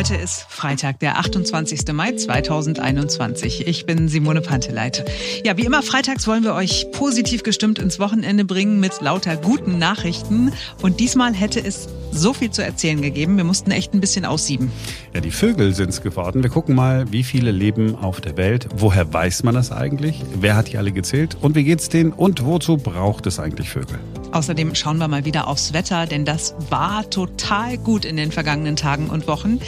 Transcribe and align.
Heute 0.00 0.16
ist 0.16 0.46
Freitag, 0.48 0.98
der 1.00 1.18
28. 1.18 1.92
Mai 1.92 2.12
2021. 2.12 3.66
Ich 3.66 3.84
bin 3.84 4.08
Simone 4.08 4.40
Panteleit. 4.40 5.04
Ja, 5.44 5.58
wie 5.58 5.66
immer 5.66 5.82
freitags 5.82 6.26
wollen 6.26 6.42
wir 6.42 6.54
euch 6.54 6.86
positiv 6.90 7.42
gestimmt 7.42 7.78
ins 7.78 7.98
Wochenende 7.98 8.46
bringen 8.46 8.80
mit 8.80 9.02
lauter 9.02 9.36
guten 9.36 9.78
Nachrichten. 9.78 10.54
Und 10.80 11.00
diesmal 11.00 11.34
hätte 11.34 11.62
es 11.62 11.90
so 12.12 12.32
viel 12.32 12.50
zu 12.50 12.62
erzählen 12.62 13.00
gegeben. 13.00 13.36
Wir 13.36 13.44
mussten 13.44 13.70
echt 13.70 13.94
ein 13.94 14.00
bisschen 14.00 14.24
aussieben. 14.24 14.70
Ja, 15.14 15.20
die 15.20 15.30
Vögel 15.30 15.74
sind 15.74 15.90
es 15.90 16.02
geworden. 16.02 16.42
Wir 16.42 16.50
gucken 16.50 16.74
mal, 16.74 17.10
wie 17.12 17.22
viele 17.22 17.50
leben 17.50 17.94
auf 17.96 18.20
der 18.20 18.36
Welt. 18.36 18.68
Woher 18.76 19.12
weiß 19.12 19.42
man 19.42 19.54
das 19.54 19.72
eigentlich? 19.72 20.22
Wer 20.40 20.56
hat 20.56 20.72
die 20.72 20.78
alle 20.78 20.92
gezählt? 20.92 21.36
Und 21.40 21.54
wie 21.54 21.64
geht's 21.64 21.88
denen? 21.88 22.12
Und 22.12 22.44
wozu 22.44 22.76
braucht 22.76 23.26
es 23.26 23.38
eigentlich 23.38 23.70
Vögel? 23.70 23.98
Außerdem 24.32 24.74
schauen 24.74 24.98
wir 24.98 25.08
mal 25.08 25.24
wieder 25.24 25.48
aufs 25.48 25.72
Wetter, 25.72 26.06
denn 26.06 26.24
das 26.24 26.54
war 26.68 27.08
total 27.10 27.78
gut 27.78 28.04
in 28.04 28.16
den 28.16 28.30
vergangenen 28.30 28.76
Tagen 28.76 29.10
und 29.10 29.26
Wochen. 29.26 29.58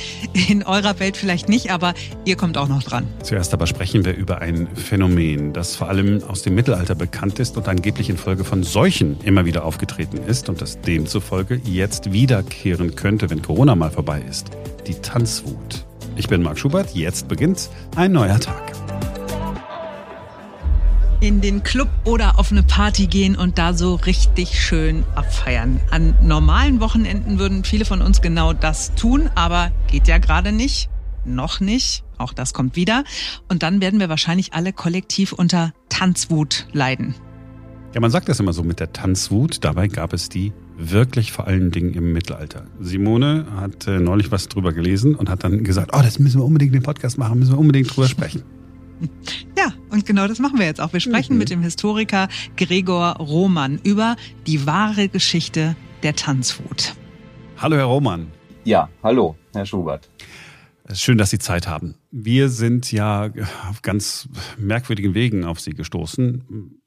In 0.49 0.63
eurer 0.63 1.01
Welt 1.01 1.17
vielleicht 1.17 1.49
nicht, 1.49 1.71
aber 1.71 1.95
ihr 2.25 2.37
kommt 2.37 2.57
auch 2.57 2.69
noch 2.69 2.83
dran. 2.83 3.07
Zuerst 3.23 3.53
aber 3.55 3.67
sprechen 3.67 4.05
wir 4.05 4.15
über 4.15 4.41
ein 4.41 4.69
Phänomen, 4.75 5.53
das 5.53 5.75
vor 5.75 5.89
allem 5.89 6.23
aus 6.25 6.43
dem 6.43 6.55
Mittelalter 6.55 6.95
bekannt 6.95 7.39
ist 7.41 7.57
und 7.57 7.67
angeblich 7.69 8.09
infolge 8.09 8.45
von 8.45 8.63
Seuchen 8.63 9.17
immer 9.25 9.45
wieder 9.45 9.65
aufgetreten 9.65 10.19
ist 10.19 10.49
und 10.49 10.61
das 10.61 10.81
demzufolge 10.81 11.61
jetzt 11.65 12.13
wiederkehren 12.33 12.97
könnte, 12.97 13.29
wenn 13.29 13.43
Corona 13.43 13.75
mal 13.75 13.91
vorbei 13.91 14.25
ist. 14.27 14.53
Die 14.87 14.95
Tanzwut. 14.95 15.85
Ich 16.17 16.29
bin 16.29 16.43
Marc 16.43 16.59
Schubert, 16.59 16.95
jetzt 16.95 17.29
beginnt 17.29 17.69
ein 17.95 18.13
neuer 18.13 18.41
Tag 18.41 18.73
in 21.21 21.41
den 21.41 21.63
Club 21.63 21.89
oder 22.05 22.37
auf 22.41 22.51
eine 22.51 22.65
Party 22.65 23.07
gehen 23.07 23.37
und 23.37 23.57
da 23.57 23.75
so 23.75 23.95
richtig 23.95 24.61
schön 24.61 25.05
abfeiern. 25.15 25.81
An 25.93 26.17
normalen 26.21 26.81
Wochenenden 26.81 27.39
würden 27.39 27.63
viele 27.63 27.85
von 27.85 28.03
uns 28.03 28.23
genau 28.23 28.53
das 28.53 28.93
tun, 28.97 29.31
aber 29.37 29.71
geht 29.87 30.09
ja 30.09 30.19
gerade 30.19 30.51
nicht. 30.51 30.89
Noch 31.25 31.61
nicht. 31.61 32.03
Auch 32.19 32.33
das 32.33 32.53
kommt 32.53 32.75
wieder. 32.75 33.05
Und 33.49 33.63
dann 33.63 33.81
werden 33.81 34.01
wir 34.01 34.09
wahrscheinlich 34.09 34.53
alle 34.53 34.73
kollektiv 34.73 35.33
unter 35.33 35.73
Tanzwut 35.89 36.67
leiden. 36.73 37.15
Ja, 37.95 38.01
man 38.01 38.11
sagt 38.11 38.29
das 38.29 38.41
immer 38.41 38.53
so 38.53 38.65
mit 38.65 38.81
der 38.81 38.93
Tanzwut. 38.93 39.63
Dabei 39.63 39.87
gab 39.87 40.13
es 40.15 40.29
die 40.29 40.53
wirklich 40.77 41.33
vor 41.33 41.47
allen 41.47 41.71
Dingen 41.71 41.95
im 41.95 42.13
Mittelalter. 42.13 42.67
Simone 42.81 43.47
hat 43.57 43.87
äh, 43.87 43.99
neulich 43.99 44.31
was 44.31 44.49
drüber 44.49 44.73
gelesen 44.73 45.15
und 45.15 45.29
hat 45.29 45.45
dann 45.45 45.65
gesagt, 45.65 45.91
oh, 45.95 46.01
das 46.03 46.19
müssen 46.19 46.41
wir 46.41 46.45
unbedingt 46.45 46.75
den 46.75 46.83
Podcast 46.83 47.19
machen, 47.19 47.39
müssen 47.39 47.53
wir 47.53 47.59
unbedingt 47.59 47.95
drüber 47.95 48.09
sprechen. 48.09 48.43
Ja, 49.59 49.73
und 49.91 50.07
genau 50.07 50.29
das 50.29 50.39
machen 50.39 50.61
wir 50.61 50.67
jetzt 50.67 50.81
auch. 50.81 50.93
Wir 50.93 51.01
sprechen 51.01 51.33
mhm. 51.33 51.41
mit 51.41 51.51
dem 51.51 51.61
Historiker 51.61 52.29
Gregor 52.57 53.17
Roman 53.17 53.81
über 53.83 54.15
die 54.47 54.65
wahre 54.65 55.09
Geschichte 55.09 55.75
der 56.05 56.15
Tanzwut. 56.15 56.95
Hallo, 57.59 57.77
Herr 57.77 57.87
Roman. 57.87 58.29
Ja, 58.63 58.89
hallo, 59.03 59.35
Herr 59.55 59.67
Schubert. 59.67 60.09
Schön, 60.93 61.19
dass 61.19 61.31
Sie 61.31 61.39
Zeit 61.41 61.67
haben. 61.67 61.97
Wir 62.13 62.49
sind 62.49 62.93
ja 62.93 63.33
auf 63.69 63.83
ganz 63.83 64.29
merkwürdigen 64.57 65.15
Wegen 65.15 65.45
auf 65.45 65.59
Sie 65.59 65.73
gestoßen. 65.73 66.81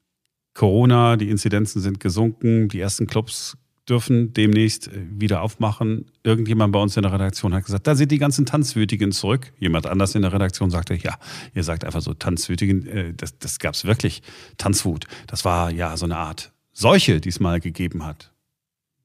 Corona, 0.54 1.16
die 1.16 1.28
Inzidenzen 1.28 1.82
sind 1.82 2.00
gesunken, 2.00 2.68
die 2.68 2.80
ersten 2.80 3.06
Clubs 3.06 3.58
dürfen 3.88 4.32
demnächst 4.32 4.88
äh, 4.88 5.06
wieder 5.10 5.42
aufmachen. 5.42 6.06
Irgendjemand 6.22 6.72
bei 6.72 6.80
uns 6.80 6.96
in 6.96 7.02
der 7.02 7.12
Redaktion 7.12 7.54
hat 7.54 7.64
gesagt, 7.64 7.86
da 7.86 7.94
sind 7.94 8.10
die 8.10 8.18
ganzen 8.18 8.46
Tanzwütigen 8.46 9.12
zurück. 9.12 9.52
Jemand 9.58 9.86
anders 9.86 10.14
in 10.14 10.22
der 10.22 10.32
Redaktion 10.32 10.70
sagte, 10.70 10.94
ja, 10.94 11.16
ihr 11.54 11.62
sagt 11.62 11.84
einfach 11.84 12.00
so 12.02 12.14
Tanzwütigen, 12.14 12.86
äh, 12.86 13.14
das, 13.14 13.38
das 13.38 13.58
gab 13.58 13.74
es 13.74 13.84
wirklich, 13.84 14.22
Tanzwut. 14.58 15.06
Das 15.26 15.44
war 15.44 15.70
ja 15.70 15.96
so 15.96 16.06
eine 16.06 16.16
Art 16.16 16.52
Seuche, 16.72 17.20
die 17.20 17.30
es 17.30 17.40
mal 17.40 17.60
gegeben 17.60 18.04
hat. 18.04 18.32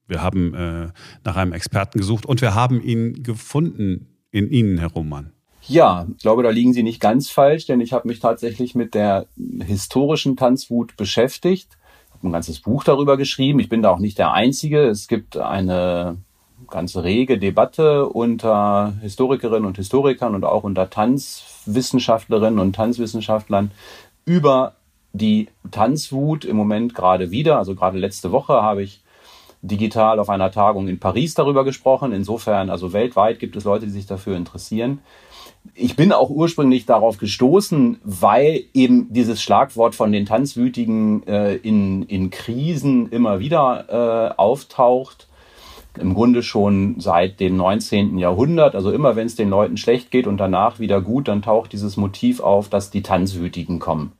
Wir 0.06 0.22
haben 0.22 0.54
äh, 0.54 0.88
nach 1.24 1.36
einem 1.36 1.52
Experten 1.52 1.98
gesucht 1.98 2.26
und 2.26 2.40
wir 2.40 2.54
haben 2.54 2.82
ihn 2.82 3.22
gefunden 3.22 4.08
in 4.30 4.50
Ihnen, 4.50 4.78
Herr 4.78 4.92
Roman. 4.92 5.32
Ja, 5.68 6.06
ich 6.16 6.22
glaube, 6.22 6.42
da 6.42 6.50
liegen 6.50 6.72
Sie 6.72 6.82
nicht 6.82 7.00
ganz 7.00 7.30
falsch, 7.30 7.66
denn 7.66 7.80
ich 7.80 7.92
habe 7.92 8.08
mich 8.08 8.18
tatsächlich 8.18 8.74
mit 8.74 8.94
der 8.94 9.26
historischen 9.64 10.36
Tanzwut 10.36 10.96
beschäftigt 10.96 11.78
ein 12.22 12.32
ganzes 12.32 12.60
Buch 12.60 12.84
darüber 12.84 13.16
geschrieben. 13.16 13.58
Ich 13.60 13.68
bin 13.68 13.82
da 13.82 13.90
auch 13.90 13.98
nicht 13.98 14.18
der 14.18 14.32
Einzige. 14.32 14.86
Es 14.88 15.08
gibt 15.08 15.36
eine 15.36 16.16
ganze 16.68 17.04
rege 17.04 17.38
Debatte 17.38 18.06
unter 18.06 18.94
Historikerinnen 19.00 19.66
und 19.66 19.76
Historikern 19.76 20.34
und 20.34 20.44
auch 20.44 20.64
unter 20.64 20.90
Tanzwissenschaftlerinnen 20.90 22.58
und 22.58 22.74
Tanzwissenschaftlern 22.74 23.72
über 24.24 24.74
die 25.12 25.48
Tanzwut 25.70 26.44
im 26.44 26.56
Moment 26.56 26.94
gerade 26.94 27.30
wieder. 27.30 27.58
Also 27.58 27.74
gerade 27.74 27.98
letzte 27.98 28.32
Woche 28.32 28.54
habe 28.62 28.82
ich 28.82 29.02
digital 29.60 30.18
auf 30.18 30.30
einer 30.30 30.50
Tagung 30.50 30.88
in 30.88 30.98
Paris 30.98 31.34
darüber 31.34 31.64
gesprochen. 31.64 32.12
Insofern, 32.12 32.70
also 32.70 32.92
weltweit 32.92 33.38
gibt 33.38 33.56
es 33.56 33.64
Leute, 33.64 33.86
die 33.86 33.92
sich 33.92 34.06
dafür 34.06 34.36
interessieren 34.36 35.00
ich 35.74 35.96
bin 35.96 36.12
auch 36.12 36.30
ursprünglich 36.30 36.86
darauf 36.86 37.18
gestoßen, 37.18 37.98
weil 38.04 38.64
eben 38.74 39.12
dieses 39.12 39.42
Schlagwort 39.42 39.94
von 39.94 40.12
den 40.12 40.26
Tanzwütigen 40.26 41.26
äh, 41.26 41.54
in, 41.56 42.02
in 42.02 42.30
Krisen 42.30 43.08
immer 43.08 43.40
wieder 43.40 43.86
äh, 43.88 44.34
auftaucht. 44.38 45.28
Im 45.98 46.14
Grunde 46.14 46.42
schon 46.42 47.00
seit 47.00 47.40
dem 47.40 47.56
19. 47.56 48.18
Jahrhundert. 48.18 48.74
Also 48.74 48.92
immer 48.92 49.14
wenn 49.16 49.26
es 49.26 49.36
den 49.36 49.50
Leuten 49.50 49.76
schlecht 49.76 50.10
geht 50.10 50.26
und 50.26 50.38
danach 50.38 50.78
wieder 50.78 51.00
gut, 51.00 51.28
dann 51.28 51.42
taucht 51.42 51.72
dieses 51.72 51.96
Motiv 51.96 52.40
auf, 52.40 52.68
dass 52.68 52.90
die 52.90 53.02
Tanzwütigen 53.02 53.78
kommen. 53.78 54.12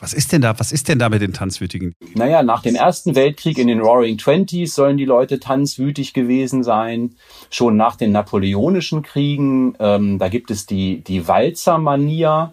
Was 0.00 0.12
ist 0.12 0.32
denn 0.32 0.42
da, 0.42 0.58
was 0.58 0.72
ist 0.72 0.88
denn 0.88 0.98
da 0.98 1.08
mit 1.08 1.22
den 1.22 1.32
Tanzwütigen? 1.32 1.94
Naja, 2.14 2.42
nach 2.42 2.62
dem 2.62 2.74
Ersten 2.74 3.14
Weltkrieg 3.14 3.58
in 3.58 3.68
den 3.68 3.80
Roaring 3.80 4.18
Twenties 4.18 4.74
sollen 4.74 4.96
die 4.96 5.04
Leute 5.04 5.40
tanzwütig 5.40 6.12
gewesen 6.12 6.62
sein. 6.62 7.14
Schon 7.50 7.76
nach 7.76 7.96
den 7.96 8.12
napoleonischen 8.12 9.02
Kriegen, 9.02 9.74
ähm, 9.78 10.18
da 10.18 10.28
gibt 10.28 10.50
es 10.50 10.66
die, 10.66 11.02
die 11.02 11.28
Walzermania. 11.28 12.52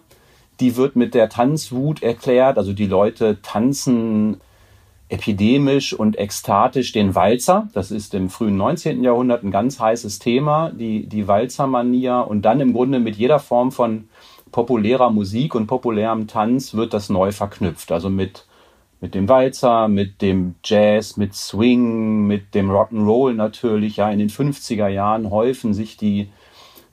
Die 0.60 0.76
wird 0.76 0.94
mit 0.96 1.14
der 1.14 1.28
Tanzwut 1.28 2.02
erklärt. 2.02 2.58
Also 2.58 2.72
die 2.72 2.86
Leute 2.86 3.38
tanzen 3.42 4.40
epidemisch 5.10 5.92
und 5.92 6.18
ekstatisch 6.18 6.92
den 6.92 7.14
Walzer. 7.14 7.68
Das 7.74 7.90
ist 7.90 8.14
im 8.14 8.30
frühen 8.30 8.56
19. 8.56 9.02
Jahrhundert 9.02 9.42
ein 9.42 9.50
ganz 9.50 9.80
heißes 9.80 10.20
Thema, 10.20 10.70
die, 10.70 11.06
die 11.06 11.26
Walzermania. 11.26 12.20
Und 12.20 12.42
dann 12.42 12.60
im 12.60 12.72
Grunde 12.72 13.00
mit 13.00 13.16
jeder 13.16 13.40
Form 13.40 13.72
von 13.72 14.08
populärer 14.52 15.10
Musik 15.10 15.54
und 15.54 15.66
populärem 15.66 16.26
Tanz 16.26 16.74
wird 16.74 16.94
das 16.94 17.08
neu 17.08 17.32
verknüpft. 17.32 17.92
Also 17.92 18.10
mit, 18.10 18.46
mit 19.00 19.14
dem 19.14 19.28
Walzer, 19.28 19.88
mit 19.88 20.22
dem 20.22 20.56
Jazz, 20.64 21.16
mit 21.16 21.34
Swing, 21.34 22.26
mit 22.26 22.54
dem 22.54 22.70
Rock'n'Roll 22.70 23.34
natürlich. 23.34 23.96
Ja, 23.96 24.10
in 24.10 24.18
den 24.18 24.30
50er 24.30 24.88
Jahren 24.88 25.30
häufen 25.30 25.74
sich 25.74 25.96
die 25.96 26.28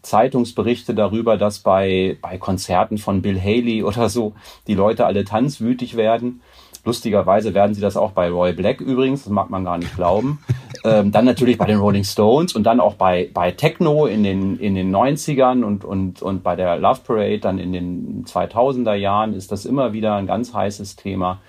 Zeitungsberichte 0.01 0.95
darüber, 0.95 1.37
dass 1.37 1.59
bei, 1.59 2.17
bei 2.21 2.37
Konzerten 2.37 2.97
von 2.97 3.21
Bill 3.21 3.39
Haley 3.39 3.83
oder 3.83 4.09
so 4.09 4.33
die 4.67 4.75
Leute 4.75 5.05
alle 5.05 5.25
tanzwütig 5.25 5.97
werden. 5.97 6.41
Lustigerweise 6.87 7.53
werden 7.53 7.73
sie 7.73 7.81
das 7.81 7.97
auch 7.97 8.11
bei 8.11 8.29
Roy 8.29 8.53
Black 8.53 8.79
übrigens, 8.79 9.25
das 9.25 9.33
mag 9.33 9.49
man 9.49 9.65
gar 9.65 9.77
nicht 9.77 9.93
glauben. 9.93 10.39
ähm, 10.85 11.11
dann 11.11 11.25
natürlich 11.25 11.57
bei 11.57 11.65
den 11.65 11.79
Rolling 11.79 12.05
Stones 12.05 12.55
und 12.55 12.63
dann 12.63 12.79
auch 12.79 12.93
bei, 12.93 13.29
bei 13.33 13.51
Techno 13.51 14.05
in 14.05 14.23
den, 14.23 14.57
in 14.57 14.73
den 14.73 14.95
90ern 14.95 15.65
und, 15.65 15.83
und, 15.83 16.21
und 16.21 16.43
bei 16.43 16.55
der 16.55 16.77
Love 16.77 17.01
Parade 17.05 17.39
dann 17.39 17.59
in 17.59 17.73
den 17.73 18.23
2000er 18.23 18.93
Jahren 18.93 19.33
ist 19.33 19.51
das 19.51 19.65
immer 19.65 19.91
wieder 19.91 20.15
ein 20.15 20.27
ganz 20.27 20.53
heißes 20.53 20.95
Thema. 20.95 21.41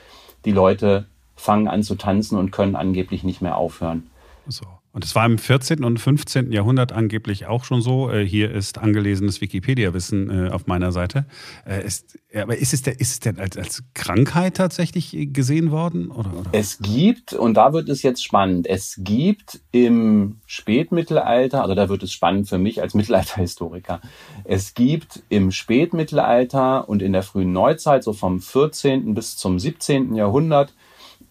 Die 0.44 0.50
Leute 0.50 1.06
fangen 1.36 1.68
an 1.68 1.84
zu 1.84 1.94
tanzen 1.94 2.36
und 2.36 2.50
können 2.50 2.74
angeblich 2.74 3.22
nicht 3.22 3.40
mehr 3.40 3.56
aufhören. 3.58 4.10
So. 4.48 4.66
Und 4.92 5.04
es 5.04 5.14
war 5.14 5.26
im 5.26 5.38
14. 5.38 5.84
und 5.84 5.98
15. 5.98 6.50
Jahrhundert 6.50 6.92
angeblich 6.92 7.46
auch 7.46 7.64
schon 7.64 7.82
so. 7.82 8.10
Äh, 8.10 8.26
hier 8.26 8.50
ist 8.50 8.78
angelesenes 8.78 9.40
Wikipedia-Wissen 9.40 10.46
äh, 10.46 10.50
auf 10.50 10.66
meiner 10.66 10.92
Seite. 10.92 11.26
Äh, 11.66 11.86
ist, 11.86 12.18
aber 12.34 12.56
ist 12.56 12.72
es, 12.72 12.82
denn, 12.82 12.94
ist 12.94 13.12
es 13.12 13.20
denn 13.20 13.38
als, 13.38 13.56
als 13.56 13.82
Krankheit 13.94 14.56
tatsächlich 14.56 15.14
gesehen 15.32 15.70
worden? 15.70 16.10
Oder, 16.10 16.32
oder? 16.32 16.50
Es 16.52 16.78
gibt, 16.78 17.34
und 17.34 17.54
da 17.54 17.72
wird 17.72 17.88
es 17.88 18.02
jetzt 18.02 18.24
spannend, 18.24 18.66
es 18.66 18.96
gibt 18.98 19.60
im 19.72 20.40
Spätmittelalter, 20.46 21.62
also 21.62 21.74
da 21.74 21.88
wird 21.88 22.02
es 22.02 22.12
spannend 22.12 22.48
für 22.48 22.58
mich 22.58 22.80
als 22.80 22.94
Mittelalterhistoriker, 22.94 24.00
es 24.44 24.74
gibt 24.74 25.22
im 25.28 25.52
Spätmittelalter 25.52 26.88
und 26.88 27.02
in 27.02 27.12
der 27.12 27.22
frühen 27.22 27.52
Neuzeit, 27.52 28.04
so 28.04 28.14
vom 28.14 28.40
14. 28.40 29.14
bis 29.14 29.36
zum 29.36 29.58
17. 29.58 30.14
Jahrhundert, 30.14 30.72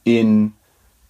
in 0.04 0.54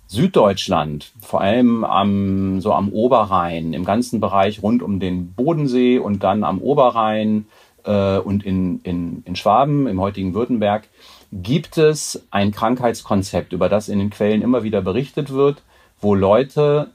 Süddeutschland, 0.07 1.11
vor 1.19 1.41
allem 1.41 1.83
am, 1.83 2.61
so 2.61 2.73
am 2.73 2.89
Oberrhein, 2.89 3.73
im 3.73 3.83
ganzen 3.83 4.19
Bereich 4.21 4.63
rund 4.63 4.81
um 4.81 4.99
den 4.99 5.33
Bodensee 5.33 5.99
und 5.99 6.23
dann 6.23 6.43
am 6.43 6.59
Oberrhein 6.59 7.45
äh, 7.83 8.17
und 8.17 8.45
in, 8.45 8.79
in, 8.83 9.23
in 9.25 9.35
Schwaben, 9.35 9.85
im 9.85 9.99
heutigen 9.99 10.33
Württemberg, 10.33 10.87
gibt 11.33 11.77
es 11.77 12.25
ein 12.31 12.51
Krankheitskonzept, 12.51 13.51
über 13.51 13.67
das 13.67 13.89
in 13.89 13.99
den 13.99 14.09
Quellen 14.09 14.41
immer 14.41 14.63
wieder 14.63 14.81
berichtet 14.81 15.31
wird, 15.31 15.61
wo 15.99 16.15
Leute 16.15 16.91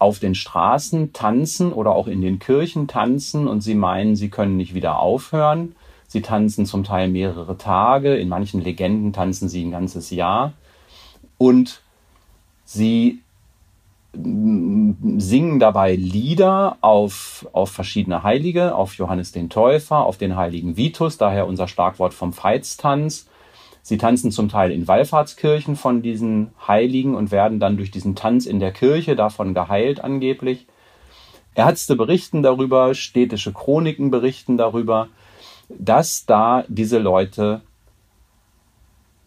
auf 0.00 0.18
den 0.18 0.34
Straßen 0.34 1.12
tanzen 1.12 1.72
oder 1.72 1.92
auch 1.92 2.08
in 2.08 2.20
den 2.20 2.40
Kirchen 2.40 2.88
tanzen 2.88 3.46
und 3.46 3.62
sie 3.62 3.74
meinen, 3.74 4.16
sie 4.16 4.30
können 4.30 4.56
nicht 4.56 4.74
wieder 4.74 4.98
aufhören. 4.98 5.74
Sie 6.06 6.22
tanzen 6.22 6.66
zum 6.66 6.84
Teil 6.84 7.08
mehrere 7.08 7.58
Tage, 7.58 8.16
in 8.16 8.28
manchen 8.28 8.62
Legenden 8.62 9.12
tanzen 9.12 9.48
sie 9.48 9.64
ein 9.64 9.70
ganzes 9.70 10.10
Jahr. 10.10 10.54
Und 11.36 11.82
Sie 12.70 13.22
singen 14.12 15.58
dabei 15.58 15.94
Lieder 15.96 16.76
auf, 16.82 17.48
auf 17.54 17.70
verschiedene 17.70 18.24
Heilige, 18.24 18.74
auf 18.74 18.92
Johannes 18.96 19.32
den 19.32 19.48
Täufer, 19.48 20.04
auf 20.04 20.18
den 20.18 20.36
heiligen 20.36 20.76
Vitus, 20.76 21.16
daher 21.16 21.46
unser 21.46 21.66
Schlagwort 21.66 22.12
vom 22.12 22.34
Veitstanz. 22.34 23.26
Sie 23.80 23.96
tanzen 23.96 24.30
zum 24.30 24.50
Teil 24.50 24.70
in 24.70 24.86
Wallfahrtskirchen 24.86 25.76
von 25.76 26.02
diesen 26.02 26.52
Heiligen 26.66 27.14
und 27.14 27.30
werden 27.30 27.58
dann 27.58 27.78
durch 27.78 27.90
diesen 27.90 28.16
Tanz 28.16 28.44
in 28.44 28.60
der 28.60 28.72
Kirche 28.72 29.16
davon 29.16 29.54
geheilt 29.54 30.04
angeblich. 30.04 30.66
Ärzte 31.54 31.96
berichten 31.96 32.42
darüber, 32.42 32.94
städtische 32.94 33.54
Chroniken 33.54 34.10
berichten 34.10 34.58
darüber, 34.58 35.08
dass 35.70 36.26
da 36.26 36.64
diese 36.68 36.98
Leute 36.98 37.62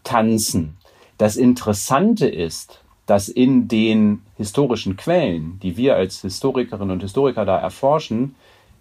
tanzen. 0.04 0.78
Das 1.18 1.38
Interessante 1.38 2.28
ist, 2.28 2.81
dass 3.12 3.28
in 3.28 3.68
den 3.68 4.22
historischen 4.38 4.96
Quellen, 4.96 5.60
die 5.62 5.76
wir 5.76 5.98
als 5.98 6.22
Historikerinnen 6.22 6.92
und 6.92 7.02
Historiker 7.02 7.44
da 7.44 7.58
erforschen, 7.58 8.36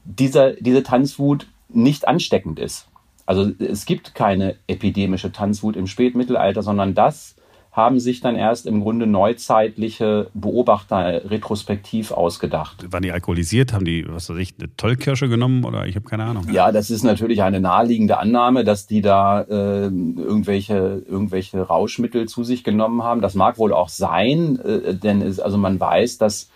dieser, 0.05 0.53
diese 0.53 0.85
Tanzwut 0.85 1.49
nicht 1.69 2.07
ansteckend 2.07 2.61
ist. 2.61 2.87
Also 3.27 3.51
es 3.59 3.87
gibt 3.87 4.15
keine 4.15 4.55
epidemische 4.69 5.33
Tanzwut 5.33 5.75
im 5.75 5.89
Spätmittelalter, 5.89 6.63
sondern 6.63 6.95
das 6.95 7.35
haben 7.73 8.01
sich 8.01 8.21
dann 8.21 8.35
erst 8.35 8.67
im 8.67 8.81
Grunde 8.81 9.07
neuzeitliche 9.07 10.29
Beobachter 10.35 11.31
retrospektiv 11.31 12.11
ausgedacht. 12.11 12.93
Waren 12.93 13.03
die 13.03 13.13
alkoholisiert? 13.13 13.73
Haben 13.73 13.85
die, 13.85 14.05
was 14.09 14.29
weiß 14.29 14.39
ich, 14.39 14.55
eine 14.59 14.75
Tollkirsche 14.77 15.29
genommen 15.29 15.65
oder 15.65 15.87
ich 15.87 15.95
habe 15.95 16.09
keine 16.09 16.25
Ahnung. 16.25 16.49
Ja, 16.51 16.73
das 16.73 16.91
ist 16.91 17.05
natürlich 17.05 17.43
eine 17.43 17.61
naheliegende 17.61 18.19
Annahme, 18.19 18.65
dass 18.65 18.89
die 18.89 19.03
da 19.03 19.43
äh, 19.43 19.85
irgendwelche, 19.85 21.03
irgendwelche 21.09 21.61
Rauschmittel 21.63 22.29
zu 22.29 22.43
sich 22.43 22.65
genommen 22.65 23.05
haben. 23.05 23.21
Das 23.21 23.35
mag 23.35 23.59
wohl 23.59 23.73
auch 23.73 23.89
sein, 23.89 24.59
äh, 24.59 24.95
denn 24.95 25.23
es, 25.23 25.39
also 25.39 25.57
man 25.57 25.79
weiß, 25.79 26.19
dass 26.19 26.51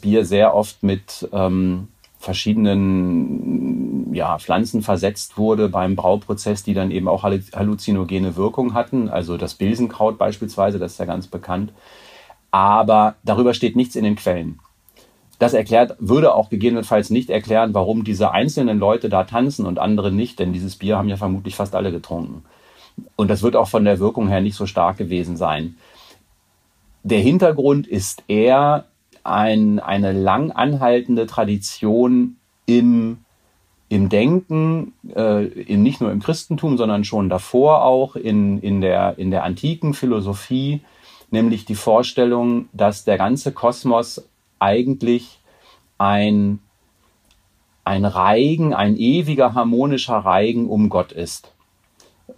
Bier 0.00 0.24
sehr 0.24 0.54
oft 0.54 0.82
mit 0.82 1.28
ähm, 1.32 1.88
verschiedenen 2.18 4.12
ja, 4.14 4.38
Pflanzen 4.38 4.82
versetzt 4.82 5.36
wurde 5.36 5.68
beim 5.68 5.96
Brauprozess, 5.96 6.62
die 6.62 6.74
dann 6.74 6.90
eben 6.90 7.08
auch 7.08 7.22
halluzinogene 7.22 8.36
Wirkung 8.36 8.74
hatten. 8.74 9.08
Also 9.08 9.36
das 9.36 9.54
Bilsenkraut 9.54 10.18
beispielsweise, 10.18 10.78
das 10.78 10.92
ist 10.92 10.98
ja 10.98 11.04
ganz 11.04 11.26
bekannt. 11.26 11.72
Aber 12.50 13.16
darüber 13.24 13.54
steht 13.54 13.76
nichts 13.76 13.96
in 13.96 14.04
den 14.04 14.16
Quellen. 14.16 14.58
Das 15.38 15.52
erklärt, 15.52 15.96
würde 15.98 16.34
auch 16.34 16.48
gegebenenfalls 16.48 17.10
nicht 17.10 17.28
erklären, 17.28 17.74
warum 17.74 18.04
diese 18.04 18.30
einzelnen 18.30 18.78
Leute 18.78 19.10
da 19.10 19.24
tanzen 19.24 19.66
und 19.66 19.78
andere 19.78 20.10
nicht, 20.10 20.38
denn 20.38 20.54
dieses 20.54 20.76
Bier 20.76 20.96
haben 20.96 21.10
ja 21.10 21.16
vermutlich 21.16 21.54
fast 21.54 21.74
alle 21.74 21.92
getrunken. 21.92 22.42
Und 23.16 23.28
das 23.28 23.42
wird 23.42 23.56
auch 23.56 23.68
von 23.68 23.84
der 23.84 23.98
Wirkung 23.98 24.28
her 24.28 24.40
nicht 24.40 24.56
so 24.56 24.64
stark 24.64 24.96
gewesen 24.96 25.36
sein. 25.36 25.76
Der 27.02 27.20
Hintergrund 27.20 27.86
ist 27.86 28.24
eher 28.28 28.86
ein, 29.26 29.78
eine 29.78 30.12
lang 30.12 30.50
anhaltende 30.50 31.26
Tradition 31.26 32.36
im, 32.66 33.18
im 33.88 34.08
Denken, 34.08 34.92
äh, 35.14 35.46
in, 35.46 35.82
nicht 35.82 36.00
nur 36.00 36.10
im 36.10 36.20
Christentum, 36.20 36.76
sondern 36.76 37.04
schon 37.04 37.28
davor 37.28 37.84
auch 37.84 38.16
in, 38.16 38.60
in, 38.60 38.80
der, 38.80 39.18
in 39.18 39.30
der 39.30 39.44
antiken 39.44 39.94
Philosophie, 39.94 40.80
nämlich 41.30 41.64
die 41.64 41.74
Vorstellung, 41.74 42.68
dass 42.72 43.04
der 43.04 43.18
ganze 43.18 43.52
Kosmos 43.52 44.28
eigentlich 44.58 45.40
ein, 45.98 46.60
ein 47.84 48.04
Reigen, 48.04 48.74
ein 48.74 48.96
ewiger 48.96 49.54
harmonischer 49.54 50.18
Reigen 50.18 50.68
um 50.68 50.88
Gott 50.88 51.12
ist. 51.12 51.52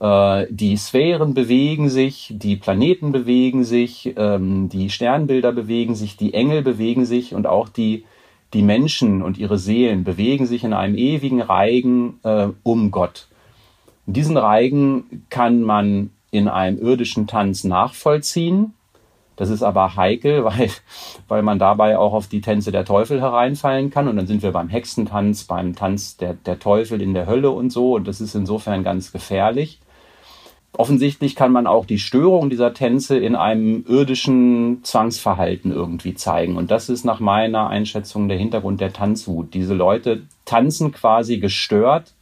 Äh, 0.01 0.47
die 0.51 0.77
Sphären 0.77 1.35
bewegen 1.35 1.89
sich, 1.89 2.33
die 2.37 2.57
Planeten 2.57 3.13
bewegen 3.13 3.65
sich, 3.65 4.15
ähm, 4.17 4.69
die 4.69 4.91
Sternbilder 4.91 5.53
bewegen 5.53 5.95
sich, 5.95 6.17
die 6.17 6.35
Engel 6.35 6.63
bewegen 6.63 7.05
sich 7.05 7.35
und 7.35 7.47
auch 7.47 7.69
die, 7.69 8.05
die 8.55 8.63
Menschen 8.63 9.23
und 9.23 9.39
ihre 9.39 9.59
Seelen 9.59 10.05
bewegen 10.05 10.47
sich 10.47 10.65
in 10.65 10.73
einem 10.73 10.97
ewigen 10.97 11.43
Reigen 11.43 12.21
äh, 12.23 12.49
um 12.63 12.91
Gott. 12.91 13.29
Diesen 14.07 14.37
Reigen 14.37 15.25
kann 15.31 15.63
man 15.63 16.11
in 16.31 16.49
einem 16.49 16.79
irdischen 16.79 17.27
Tanz 17.27 17.65
nachvollziehen. 17.65 18.75
Das 19.37 19.51
ist 19.51 19.63
aber 19.63 19.97
heikel, 19.97 20.45
weil, 20.45 20.71
weil 21.27 21.43
man 21.43 21.59
dabei 21.59 21.99
auch 21.99 22.13
auf 22.13 22.29
die 22.29 22.41
Tänze 22.41 22.71
der 22.71 22.85
Teufel 22.85 23.21
hereinfallen 23.21 23.91
kann. 23.91 24.07
Und 24.07 24.17
dann 24.17 24.29
sind 24.29 24.43
wir 24.43 24.53
beim 24.53 24.69
Hexentanz, 24.69 25.45
beim 25.45 25.75
Tanz 25.75 26.17
der, 26.17 26.35
der 26.35 26.59
Teufel 26.61 27.03
in 27.03 27.15
der 27.15 27.27
Hölle 27.27 27.51
und 27.51 27.71
so. 27.71 27.97
Und 27.97 28.07
das 28.07 28.21
ist 28.21 28.35
insofern 28.35 28.85
ganz 28.85 29.13
gefährlich. 29.13 29.81
Offensichtlich 30.73 31.35
kann 31.35 31.51
man 31.51 31.67
auch 31.67 31.87
die 31.87 31.99
Störung 31.99 32.51
dieser 32.51 32.75
Tänze 32.75 33.19
in 33.19 33.35
einem 33.35 33.85
irdischen 33.89 34.85
Zwangsverhalten 34.85 35.73
irgendwie 35.73 36.15
zeigen. 36.15 36.57
Und 36.57 36.71
das 36.71 36.89
ist 36.89 37.05
nach 37.05 37.21
meiner 37.21 37.69
Einschätzung 37.69 38.29
der 38.29 38.39
Hintergrund 38.39 38.81
der 38.81 38.93
Tanzwut. 38.93 39.55
Diese 39.55 39.75
Leute 39.75 40.23
tanzen 40.45 40.93
quasi 40.93 41.39
gestört, 41.39 42.15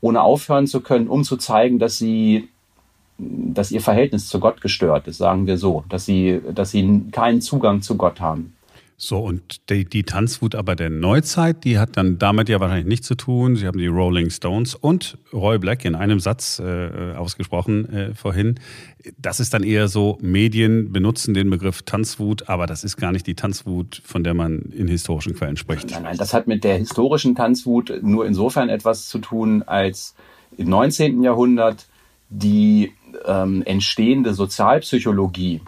ohne 0.00 0.22
aufhören 0.22 0.66
zu 0.66 0.82
können, 0.82 1.08
um 1.08 1.24
zu 1.24 1.36
zeigen, 1.36 1.78
dass 1.78 1.98
sie 1.98 2.48
dass 3.18 3.70
ihr 3.70 3.80
Verhältnis 3.80 4.28
zu 4.28 4.40
Gott 4.40 4.60
gestört 4.60 5.08
ist, 5.08 5.18
sagen 5.18 5.46
wir 5.46 5.56
so, 5.56 5.84
dass 5.88 6.04
sie, 6.04 6.40
dass 6.52 6.70
sie 6.70 7.04
keinen 7.12 7.40
Zugang 7.40 7.80
zu 7.80 7.96
Gott 7.96 8.20
haben. 8.20 8.55
So, 8.98 9.18
und 9.18 9.68
die, 9.68 9.84
die 9.84 10.04
Tanzwut 10.04 10.54
aber 10.54 10.74
der 10.74 10.88
Neuzeit, 10.88 11.64
die 11.64 11.78
hat 11.78 11.98
dann 11.98 12.18
damit 12.18 12.48
ja 12.48 12.60
wahrscheinlich 12.60 12.86
nichts 12.86 13.06
zu 13.06 13.14
tun. 13.14 13.56
Sie 13.56 13.66
haben 13.66 13.78
die 13.78 13.88
Rolling 13.88 14.30
Stones 14.30 14.74
und 14.74 15.18
Roy 15.34 15.58
Black 15.58 15.84
in 15.84 15.94
einem 15.94 16.18
Satz 16.18 16.58
äh, 16.58 17.12
ausgesprochen 17.12 17.92
äh, 17.92 18.14
vorhin. 18.14 18.58
Das 19.18 19.38
ist 19.38 19.52
dann 19.52 19.64
eher 19.64 19.88
so, 19.88 20.16
Medien 20.22 20.92
benutzen 20.92 21.34
den 21.34 21.50
Begriff 21.50 21.82
Tanzwut, 21.82 22.48
aber 22.48 22.66
das 22.66 22.84
ist 22.84 22.96
gar 22.96 23.12
nicht 23.12 23.26
die 23.26 23.34
Tanzwut, 23.34 24.00
von 24.02 24.24
der 24.24 24.32
man 24.32 24.60
in 24.72 24.88
historischen 24.88 25.34
Quellen 25.34 25.58
spricht. 25.58 25.90
Nein, 25.90 26.04
nein, 26.04 26.16
das 26.16 26.32
hat 26.32 26.46
mit 26.46 26.64
der 26.64 26.78
historischen 26.78 27.34
Tanzwut 27.34 27.92
nur 28.00 28.24
insofern 28.24 28.70
etwas 28.70 29.08
zu 29.08 29.18
tun, 29.18 29.62
als 29.62 30.14
im 30.56 30.70
19. 30.70 31.22
Jahrhundert 31.22 31.86
die 32.30 32.94
ähm, 33.26 33.62
entstehende 33.66 34.32
Sozialpsychologie 34.32 35.60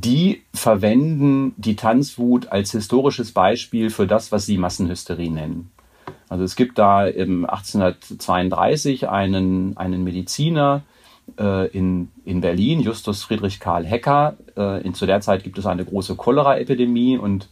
die 0.00 0.42
verwenden 0.52 1.54
die 1.56 1.76
Tanzwut 1.76 2.48
als 2.48 2.72
historisches 2.72 3.32
Beispiel 3.32 3.88
für 3.88 4.06
das, 4.06 4.30
was 4.30 4.44
sie 4.44 4.58
Massenhysterie 4.58 5.30
nennen. 5.30 5.70
Also 6.28 6.44
es 6.44 6.54
gibt 6.56 6.78
da 6.78 7.06
im 7.06 7.46
1832 7.46 9.08
einen, 9.08 9.76
einen 9.76 10.04
Mediziner 10.04 10.82
äh, 11.38 11.68
in, 11.68 12.10
in 12.24 12.40
Berlin, 12.42 12.80
Justus 12.80 13.22
Friedrich 13.22 13.58
Karl 13.58 13.86
Hecker. 13.86 14.36
Äh, 14.56 14.82
in, 14.82 14.92
zu 14.92 15.06
der 15.06 15.22
Zeit 15.22 15.44
gibt 15.44 15.56
es 15.56 15.66
eine 15.66 15.84
große 15.84 16.14
Cholera-Epidemie 16.16 17.16
und 17.16 17.48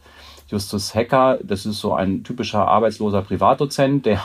Justus 0.47 0.93
Hecker, 0.93 1.39
das 1.41 1.65
ist 1.65 1.79
so 1.79 1.95
ein 1.95 2.23
typischer 2.23 2.67
arbeitsloser 2.67 3.23
Privatdozent, 3.23 4.05
der 4.05 4.21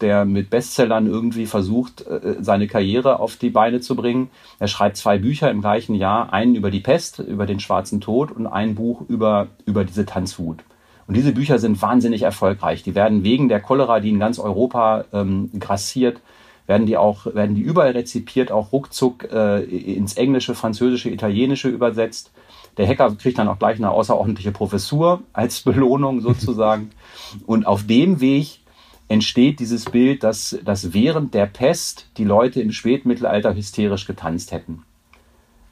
der 0.00 0.24
mit 0.24 0.50
Bestsellern 0.50 1.06
irgendwie 1.06 1.46
versucht, 1.46 2.06
äh, 2.06 2.36
seine 2.40 2.66
Karriere 2.66 3.20
auf 3.20 3.36
die 3.36 3.50
Beine 3.50 3.80
zu 3.80 3.96
bringen. 3.96 4.30
Er 4.58 4.68
schreibt 4.68 4.96
zwei 4.96 5.18
Bücher 5.18 5.50
im 5.50 5.60
gleichen 5.60 5.94
Jahr, 5.94 6.32
einen 6.32 6.54
über 6.54 6.70
die 6.70 6.80
Pest, 6.80 7.18
über 7.18 7.46
den 7.46 7.60
schwarzen 7.60 8.00
Tod 8.00 8.30
und 8.30 8.46
ein 8.46 8.74
Buch 8.74 9.02
über, 9.08 9.48
über 9.66 9.84
diese 9.84 10.06
Tanzwut. 10.06 10.58
Und 11.06 11.16
diese 11.16 11.32
Bücher 11.32 11.58
sind 11.58 11.80
wahnsinnig 11.82 12.22
erfolgreich. 12.22 12.82
Die 12.82 12.94
werden 12.94 13.24
wegen 13.24 13.48
der 13.48 13.60
Cholera, 13.60 14.00
die 14.00 14.10
in 14.10 14.18
ganz 14.18 14.38
Europa 14.38 15.04
ähm, 15.12 15.50
grassiert, 15.58 16.20
werden 16.66 16.86
die 16.86 16.96
auch, 16.96 17.26
werden 17.26 17.54
die 17.54 17.62
überall 17.62 17.92
rezipiert, 17.92 18.50
auch 18.50 18.72
ruckzuck 18.72 19.30
äh, 19.30 19.62
ins 19.64 20.14
Englische, 20.14 20.54
Französische, 20.54 21.10
Italienische 21.10 21.68
übersetzt. 21.68 22.30
Der 22.78 22.88
Hacker 22.88 23.14
kriegt 23.16 23.38
dann 23.38 23.48
auch 23.48 23.58
gleich 23.58 23.76
eine 23.76 23.90
außerordentliche 23.90 24.50
Professur 24.50 25.22
als 25.32 25.60
Belohnung 25.60 26.20
sozusagen. 26.20 26.90
Und 27.46 27.66
auf 27.66 27.86
dem 27.86 28.20
Weg 28.20 28.60
entsteht 29.08 29.60
dieses 29.60 29.84
Bild, 29.84 30.22
dass, 30.22 30.58
dass 30.64 30.92
während 30.92 31.34
der 31.34 31.46
Pest 31.46 32.08
die 32.16 32.24
Leute 32.24 32.60
im 32.60 32.72
Spätmittelalter 32.72 33.54
hysterisch 33.54 34.06
getanzt 34.06 34.52
hätten. 34.52 34.82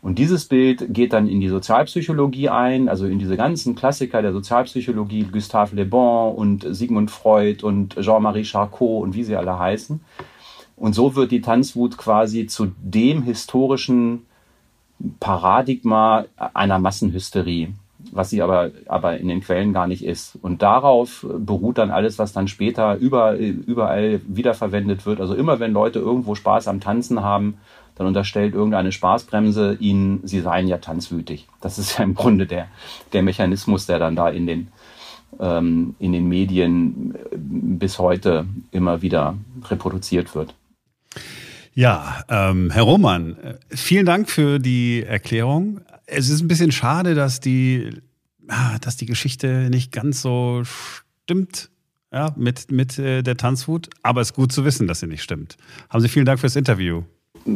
Und 0.02 0.18
dieses 0.18 0.46
Bild 0.46 0.92
geht 0.92 1.12
dann 1.12 1.28
in 1.28 1.40
die 1.40 1.48
Sozialpsychologie 1.48 2.48
ein, 2.48 2.88
also 2.88 3.06
in 3.06 3.20
diese 3.20 3.36
ganzen 3.36 3.76
Klassiker 3.76 4.20
der 4.20 4.32
Sozialpsychologie, 4.32 5.28
Gustave 5.30 5.76
Le 5.76 5.86
Bon 5.86 6.34
und 6.34 6.66
Sigmund 6.68 7.10
Freud 7.10 7.64
und 7.64 7.94
Jean-Marie 8.00 8.44
Charcot 8.44 9.04
und 9.04 9.14
wie 9.14 9.22
sie 9.22 9.36
alle 9.36 9.58
heißen. 9.58 10.00
Und 10.74 10.94
so 10.94 11.14
wird 11.14 11.30
die 11.30 11.40
Tanzwut 11.40 11.96
quasi 11.96 12.46
zu 12.48 12.72
dem 12.82 13.22
historischen 13.22 14.26
Paradigma 15.20 16.24
einer 16.36 16.80
Massenhysterie 16.80 17.72
was 18.10 18.30
sie 18.30 18.42
aber, 18.42 18.70
aber 18.86 19.18
in 19.18 19.28
den 19.28 19.40
Quellen 19.40 19.72
gar 19.72 19.86
nicht 19.86 20.04
ist. 20.04 20.36
Und 20.40 20.62
darauf 20.62 21.26
beruht 21.38 21.78
dann 21.78 21.90
alles, 21.90 22.18
was 22.18 22.32
dann 22.32 22.48
später 22.48 22.96
über, 22.96 23.36
überall 23.36 24.20
wiederverwendet 24.26 25.06
wird. 25.06 25.20
Also 25.20 25.34
immer 25.34 25.60
wenn 25.60 25.72
Leute 25.72 25.98
irgendwo 25.98 26.34
Spaß 26.34 26.68
am 26.68 26.80
Tanzen 26.80 27.22
haben, 27.22 27.58
dann 27.94 28.06
unterstellt 28.06 28.54
irgendeine 28.54 28.92
Spaßbremse 28.92 29.76
ihnen, 29.78 30.20
sie 30.24 30.40
seien 30.40 30.66
ja 30.66 30.78
tanzwütig. 30.78 31.46
Das 31.60 31.78
ist 31.78 31.98
ja 31.98 32.04
im 32.04 32.14
Grunde 32.14 32.46
der, 32.46 32.68
der 33.12 33.22
Mechanismus, 33.22 33.86
der 33.86 33.98
dann 33.98 34.16
da 34.16 34.28
in 34.28 34.46
den, 34.46 34.68
ähm, 35.38 35.94
in 35.98 36.12
den 36.12 36.28
Medien 36.28 37.14
bis 37.32 37.98
heute 37.98 38.46
immer 38.70 39.02
wieder 39.02 39.36
reproduziert 39.68 40.34
wird. 40.34 40.54
Ja, 41.74 42.24
ähm, 42.28 42.70
Herr 42.70 42.82
Roman, 42.82 43.36
vielen 43.70 44.04
Dank 44.04 44.28
für 44.28 44.58
die 44.58 45.02
Erklärung 45.02 45.80
es 46.06 46.28
ist 46.28 46.40
ein 46.40 46.48
bisschen 46.48 46.72
schade, 46.72 47.14
dass 47.14 47.40
die 47.40 47.90
ah, 48.48 48.78
dass 48.80 48.96
die 48.96 49.06
Geschichte 49.06 49.68
nicht 49.70 49.92
ganz 49.92 50.22
so 50.22 50.62
stimmt 50.64 51.70
ja, 52.12 52.32
mit, 52.36 52.70
mit 52.70 52.98
äh, 52.98 53.22
der 53.22 53.36
Tanzwut. 53.36 53.88
Aber 54.02 54.20
es 54.20 54.30
ist 54.30 54.36
gut 54.36 54.52
zu 54.52 54.64
wissen, 54.64 54.86
dass 54.86 55.00
sie 55.00 55.06
nicht 55.06 55.22
stimmt. 55.22 55.56
Haben 55.88 56.00
Sie 56.00 56.08
vielen 56.08 56.26
Dank 56.26 56.40
fürs 56.40 56.56
Interview. 56.56 57.02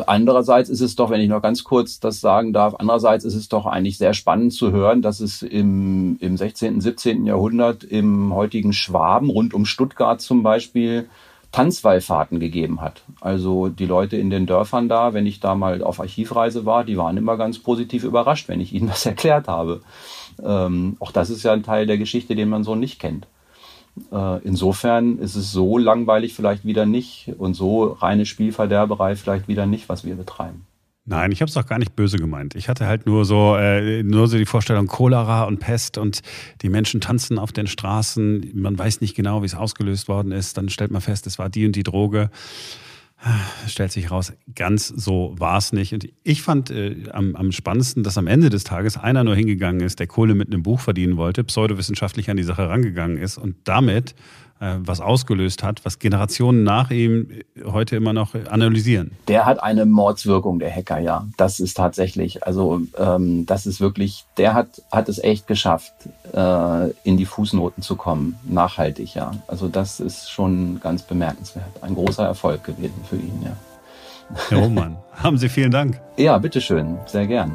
Andererseits 0.07 0.69
ist 0.69 0.81
es 0.81 0.97
doch, 0.97 1.11
wenn 1.11 1.21
ich 1.21 1.29
noch 1.29 1.43
ganz 1.43 1.63
kurz 1.63 2.01
das 2.01 2.21
sagen 2.21 2.53
darf, 2.53 2.75
andererseits 2.77 3.25
ist 3.25 3.37
es 3.37 3.49
doch 3.49 3.67
eigentlich 3.67 3.99
sehr 3.99 4.15
spannend 4.15 4.53
zu 4.53 4.73
hören, 4.73 5.01
dass 5.01 5.21
es 5.21 5.43
im, 5.43 6.17
im 6.19 6.37
16., 6.37 6.81
17. 6.81 7.25
Jahrhundert 7.25 7.85
im 7.85 8.35
heutigen 8.35 8.73
Schwaben 8.73 9.31
rund 9.31 9.55
um 9.55 9.65
Stuttgart 9.65 10.21
zum 10.21 10.43
Beispiel 10.43 11.09
Tanzwallfahrten 11.57 12.39
gegeben 12.39 12.83
hat. 12.83 13.01
Also 13.23 13.69
die 13.69 13.87
Leute 13.87 14.19
in 14.19 14.29
den 14.29 14.45
Dörfern 14.45 14.91
da, 14.91 15.15
wenn 15.15 15.25
ich 15.25 15.41
da 15.41 15.55
mal 15.55 15.83
auf 15.83 16.01
Archivreise 16.01 16.67
war, 16.67 16.85
die 16.85 16.99
waren 16.99 17.17
immer 17.17 17.39
ganz 17.39 17.59
positiv 17.59 18.05
überrascht, 18.05 18.49
wenn 18.49 18.61
ich 18.61 18.75
ihnen 18.75 18.89
das 18.95 19.07
erklärt 19.07 19.49
habe. 19.49 19.81
Ähm, 20.45 20.99
auch 21.01 21.13
das 21.13 21.31
ist 21.31 21.45
ja 21.45 21.55
ein 21.55 21.63
Teil 21.63 21.87
der 21.87 21.97
Geschichte, 21.97 22.35
den 22.35 22.51
man 22.51 22.63
so 22.63 22.75
nicht 22.75 23.01
kennt. 23.01 23.27
Äh, 24.13 24.43
insofern 24.45 25.19
ist 25.19 25.35
es 25.35 25.51
so 25.51 25.79
langweilig 25.79 26.35
vielleicht 26.35 26.67
wieder 26.67 26.85
nicht 26.85 27.33
und 27.39 27.55
so 27.55 27.85
reine 27.85 28.27
Spielverderberei 28.27 29.17
vielleicht 29.17 29.49
wieder 29.49 29.65
nicht, 29.65 29.89
was 29.89 30.05
wir 30.05 30.17
betreiben. 30.17 30.67
Nein, 31.09 31.31
ich 31.31 31.41
habe 31.41 31.49
es 31.49 31.55
doch 31.55 31.67
gar 31.67 31.79
nicht 31.79 31.95
böse 31.95 32.19
gemeint. 32.19 32.57
Ich 32.57 32.69
hatte 32.69 32.87
halt 32.87 33.07
nur 33.07 33.25
so, 33.25 33.57
äh, 33.57 34.03
nur 34.03 34.27
so 34.27 34.37
die 34.39 34.45
Vorstellung 34.45 34.89
Cholera 34.89 35.45
und 35.45 35.61
Pest 35.61 35.99
und 35.99 36.21
die 36.63 36.69
Menschen 36.69 37.01
tanzen 37.01 37.39
auf 37.39 37.53
den 37.53 37.69
Straßen. 37.69 38.51
Man 38.55 38.77
weiß 38.77 39.01
nicht 39.01 39.15
genau, 39.15 39.43
wie 39.43 39.47
es 39.47 39.55
ausgelöst 39.55 40.09
worden 40.09 40.33
ist. 40.33 40.59
Dann 40.59 40.69
stellt 40.69 40.91
man 40.91 41.01
fest, 41.01 41.29
es 41.29 41.39
war 41.39 41.49
die 41.49 41.65
und 41.65 41.77
die 41.77 41.85
Droge. 41.85 42.31
Stellt 43.67 43.93
sich 43.93 44.11
raus, 44.11 44.33
ganz 44.55 44.89
so 44.89 45.35
war 45.39 45.57
es 45.59 45.73
nicht. 45.73 45.95
Und 45.95 46.09
ich 46.23 46.43
fand 46.43 46.71
äh, 46.71 47.09
am, 47.13 47.35
am 47.35 47.51
spannendsten, 47.51 48.03
dass 48.03 48.19
am 48.19 48.27
Ende 48.27 48.51
des 48.51 48.65
Tages 48.65 48.99
einer 48.99 49.25
nur 49.25 49.35
hingegangen 49.35 49.81
ist, 49.81 50.01
der 50.01 50.07
Kohle 50.07 50.35
mit 50.35 50.53
einem 50.53 50.63
Buch 50.63 50.81
verdienen 50.81 51.17
wollte, 51.17 51.43
pseudowissenschaftlich 51.43 52.31
an 52.31 52.37
die 52.37 52.43
Sache 52.43 52.69
rangegangen 52.69 53.17
ist 53.17 53.39
und 53.39 53.57
damit 53.65 54.15
was 54.59 55.01
ausgelöst 55.01 55.63
hat, 55.63 55.85
was 55.85 55.99
Generationen 55.99 56.65
nach 56.65 56.91
ihm 56.91 57.29
heute 57.65 57.97
immer 57.97 58.13
noch 58.13 58.35
analysieren. 58.35 59.13
Der 59.29 59.45
hat 59.45 59.63
eine 59.63 59.85
Mordswirkung, 59.85 60.59
der 60.59 60.75
Hacker, 60.75 60.99
ja. 60.99 61.27
Das 61.37 61.61
ist 61.61 61.77
tatsächlich, 61.77 62.47
also 62.47 62.81
ähm, 62.99 63.45
das 63.45 63.67
ist 63.67 63.81
wirklich, 63.81 64.25
der 64.39 64.55
hat, 64.55 64.83
hat 64.91 65.09
es 65.09 65.19
echt 65.19 65.47
geschafft, 65.47 65.93
äh, 66.33 66.91
in 67.05 67.17
die 67.19 67.27
Fußnoten 67.27 67.83
zu 67.83 67.97
kommen, 67.97 68.37
nachhaltig, 68.45 69.15
ja. 69.15 69.33
Also 69.47 69.69
das 69.69 70.01
ist 70.01 70.31
schon 70.31 70.81
ganz 70.81 71.03
bemerkenswert. 71.03 71.83
Ein 71.83 71.95
großer 71.95 72.25
Erfolg 72.25 72.65
gewesen 72.65 73.05
für 73.09 73.17
ihn, 73.17 73.43
ja. 73.45 73.57
Herr 74.49 74.59
Roman, 74.59 74.97
haben 75.13 75.37
Sie 75.37 75.49
vielen 75.49 75.71
Dank. 75.71 76.01
Ja, 76.17 76.39
bitteschön, 76.39 76.97
sehr 77.07 77.27
gern. 77.27 77.53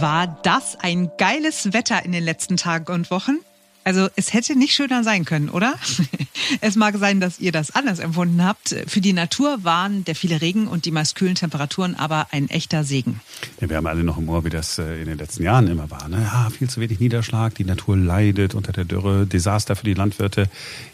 War 0.00 0.38
das 0.42 0.76
ein 0.80 1.10
geiles 1.18 1.74
Wetter 1.74 2.02
in 2.06 2.12
den 2.12 2.24
letzten 2.24 2.56
Tagen 2.56 2.90
und 2.90 3.10
Wochen? 3.10 3.36
Also 3.84 4.08
es 4.16 4.32
hätte 4.32 4.58
nicht 4.58 4.72
schöner 4.72 5.04
sein 5.04 5.26
können, 5.26 5.50
oder? 5.50 5.74
es 6.62 6.76
mag 6.76 6.96
sein, 6.96 7.20
dass 7.20 7.38
ihr 7.38 7.52
das 7.52 7.74
anders 7.74 7.98
empfunden 7.98 8.42
habt. 8.42 8.74
Für 8.86 9.02
die 9.02 9.12
Natur 9.12 9.62
waren 9.62 10.04
der 10.04 10.14
viele 10.14 10.40
Regen 10.40 10.68
und 10.68 10.86
die 10.86 10.90
meist 10.90 11.16
kühlen 11.16 11.34
Temperaturen 11.34 11.94
aber 11.96 12.28
ein 12.30 12.48
echter 12.48 12.82
Segen. 12.82 13.20
Ja, 13.60 13.68
wir 13.68 13.76
haben 13.76 13.86
alle 13.86 14.02
noch 14.02 14.16
im 14.16 14.28
Ohr, 14.30 14.42
wie 14.44 14.50
das 14.50 14.78
äh, 14.78 15.00
in 15.00 15.06
den 15.06 15.18
letzten 15.18 15.42
Jahren 15.42 15.66
immer 15.66 15.90
war. 15.90 16.08
Ne? 16.08 16.22
Ja, 16.22 16.48
viel 16.48 16.70
zu 16.70 16.80
wenig 16.80 16.98
Niederschlag, 16.98 17.54
die 17.54 17.64
Natur 17.64 17.96
leidet 17.96 18.54
unter 18.54 18.72
der 18.72 18.86
Dürre, 18.86 19.26
Desaster 19.26 19.76
für 19.76 19.84
die 19.84 19.94
Landwirte. 19.94 20.48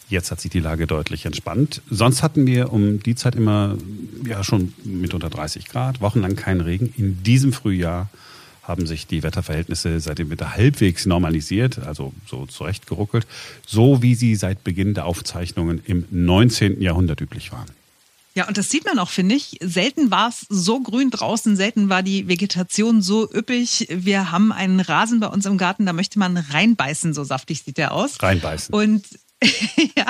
Jetzt 0.09 0.33
hat 0.33 0.41
sich 0.41 0.51
die 0.51 0.61
Lage 0.61 0.89
deutlich 0.89 1.27
entspannt. 1.27 1.81
Sonst 1.91 2.25
hatten 2.25 2.45
wir 2.45 2.73
um 2.73 3.01
die 3.01 3.15
Zeit 3.15 3.37
immer 3.37 3.77
ja 4.25 4.43
schon 4.43 4.75
mit 4.83 5.15
unter 5.15 5.31
30 5.31 5.67
Grad, 5.67 6.01
wochenlang 6.01 6.35
keinen 6.35 6.61
Regen. 6.61 6.93
In 6.97 7.23
diesem 7.23 7.53
Frühjahr 7.53 8.09
haben 8.67 8.87
sich 8.87 9.07
die 9.07 9.23
Wetterverhältnisse 9.23 10.01
seitdem 10.01 10.31
wieder 10.31 10.55
halbwegs 10.55 11.07
normalisiert, 11.07 11.79
also 11.79 12.13
so 12.27 12.47
zurechtgeruckelt, 12.47 13.27
so 13.67 14.03
wie 14.03 14.15
sie 14.15 14.35
seit 14.35 14.65
Beginn 14.65 14.95
der 14.95 15.07
Aufzeichnungen 15.07 15.81
im 15.85 16.05
19. 16.11 16.81
Jahrhundert 16.81 17.21
üblich 17.21 17.53
waren. 17.53 17.67
Ja, 18.35 18.47
und 18.47 18.59
das 18.59 18.69
sieht 18.69 18.85
man 18.85 18.99
auch, 18.99 19.09
finde 19.09 19.35
ich. 19.35 19.57
Selten 19.63 20.11
war 20.11 20.29
es 20.29 20.45
so 20.51 20.81
grün 20.81 21.11
draußen, 21.11 21.57
selten 21.57 21.89
war 21.89 22.03
die 22.03 22.29
Vegetation 22.29 23.01
so 23.01 23.33
üppig. 23.33 23.87
Wir 23.89 24.31
haben 24.31 24.53
einen 24.53 24.81
Rasen 24.81 25.21
bei 25.21 25.29
uns 25.29 25.47
im 25.47 25.57
Garten, 25.57 25.87
da 25.87 25.95
möchte 25.95 26.19
man 26.19 26.37
reinbeißen, 26.37 27.15
so 27.15 27.25
saftig 27.25 27.63
sieht 27.63 27.79
der 27.79 27.93
aus. 27.93 28.23
Reinbeißen. 28.23 28.75
Und 28.75 29.07
ja, 29.97 30.07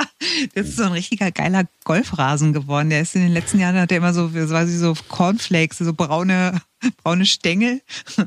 das 0.55 0.67
ist 0.67 0.77
so 0.77 0.83
ein 0.83 0.91
richtiger 0.91 1.31
geiler 1.31 1.65
Golfrasen 1.85 2.51
geworden. 2.51 2.89
Der 2.89 3.01
ist 3.01 3.15
in 3.15 3.21
den 3.21 3.33
letzten 3.33 3.59
Jahren 3.59 3.77
hat 3.77 3.91
er 3.91 3.97
immer 3.97 4.13
so, 4.13 4.29
quasi 4.29 4.77
so 4.77 4.93
Cornflakes, 5.07 5.77
so 5.77 5.93
braune 5.93 6.61
braune 7.03 7.25
Stängel. 7.25 7.81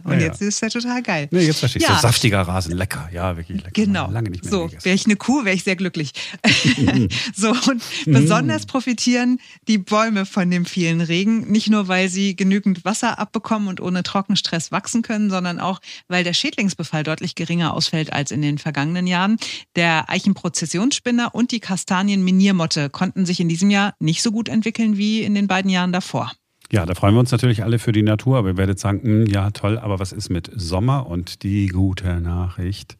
Und 0.04 0.20
ja, 0.20 0.26
jetzt 0.26 0.40
ist 0.42 0.62
er 0.62 0.70
total 0.70 1.02
geil. 1.02 1.28
Nee, 1.30 1.40
jetzt 1.46 1.60
verstehe 1.60 1.82
ich. 1.82 1.88
Ja. 1.88 1.96
So 1.96 2.02
saftiger 2.02 2.42
Rasen, 2.42 2.76
lecker. 2.76 3.08
Ja, 3.12 3.36
wirklich 3.36 3.58
lecker. 3.58 3.70
Genau. 3.72 4.10
Lange 4.10 4.30
nicht 4.30 4.44
mehr 4.44 4.50
so, 4.50 4.70
wäre 4.82 4.94
ich 4.94 5.06
eine 5.06 5.16
Kuh, 5.16 5.44
wäre 5.44 5.54
ich 5.54 5.64
sehr 5.64 5.76
glücklich. 5.76 6.12
so, 7.34 7.50
und 7.50 7.82
mhm. 8.06 8.12
besonders 8.12 8.66
profitieren 8.66 9.40
die 9.68 9.78
Bäume 9.78 10.26
von 10.26 10.50
dem 10.50 10.66
vielen 10.66 11.00
Regen. 11.00 11.50
Nicht 11.50 11.70
nur, 11.70 11.88
weil 11.88 12.08
sie 12.08 12.36
genügend 12.36 12.84
Wasser 12.84 13.18
abbekommen 13.18 13.68
und 13.68 13.80
ohne 13.80 14.02
Trockenstress 14.02 14.72
wachsen 14.72 15.02
können, 15.02 15.30
sondern 15.30 15.60
auch, 15.60 15.80
weil 16.08 16.24
der 16.24 16.32
Schädlingsbefall 16.32 17.02
deutlich 17.02 17.34
geringer 17.34 17.74
ausfällt 17.74 18.12
als 18.12 18.30
in 18.30 18.42
den 18.42 18.58
vergangenen 18.58 19.06
Jahren. 19.06 19.38
Der 19.76 20.08
Eichenprozessionsspinner 20.10 21.34
und 21.34 21.52
die 21.52 21.60
Kastanienminiermotte 21.60 22.90
konnten 22.90 23.26
sich 23.26 23.40
in 23.40 23.48
diesem 23.48 23.70
Jahr 23.70 23.94
nicht 23.98 24.22
so 24.22 24.32
gut 24.32 24.48
entwickeln 24.48 24.96
wie 24.96 25.22
in 25.22 25.34
den 25.34 25.46
beiden 25.46 25.70
Jahren 25.70 25.92
davor. 25.92 26.32
Ja, 26.72 26.86
da 26.86 26.94
freuen 26.94 27.14
wir 27.14 27.20
uns 27.20 27.32
natürlich 27.32 27.64
alle 27.64 27.80
für 27.80 27.92
die 27.92 28.02
Natur, 28.02 28.38
aber 28.38 28.50
ihr 28.50 28.56
werdet 28.56 28.78
sagen, 28.78 29.00
mh, 29.02 29.24
hm, 29.24 29.26
ja 29.26 29.50
toll, 29.50 29.78
aber 29.78 29.98
was 29.98 30.12
ist 30.12 30.30
mit 30.30 30.50
Sommer? 30.54 31.06
Und 31.06 31.42
die 31.42 31.66
gute 31.66 32.20
Nachricht. 32.20 32.96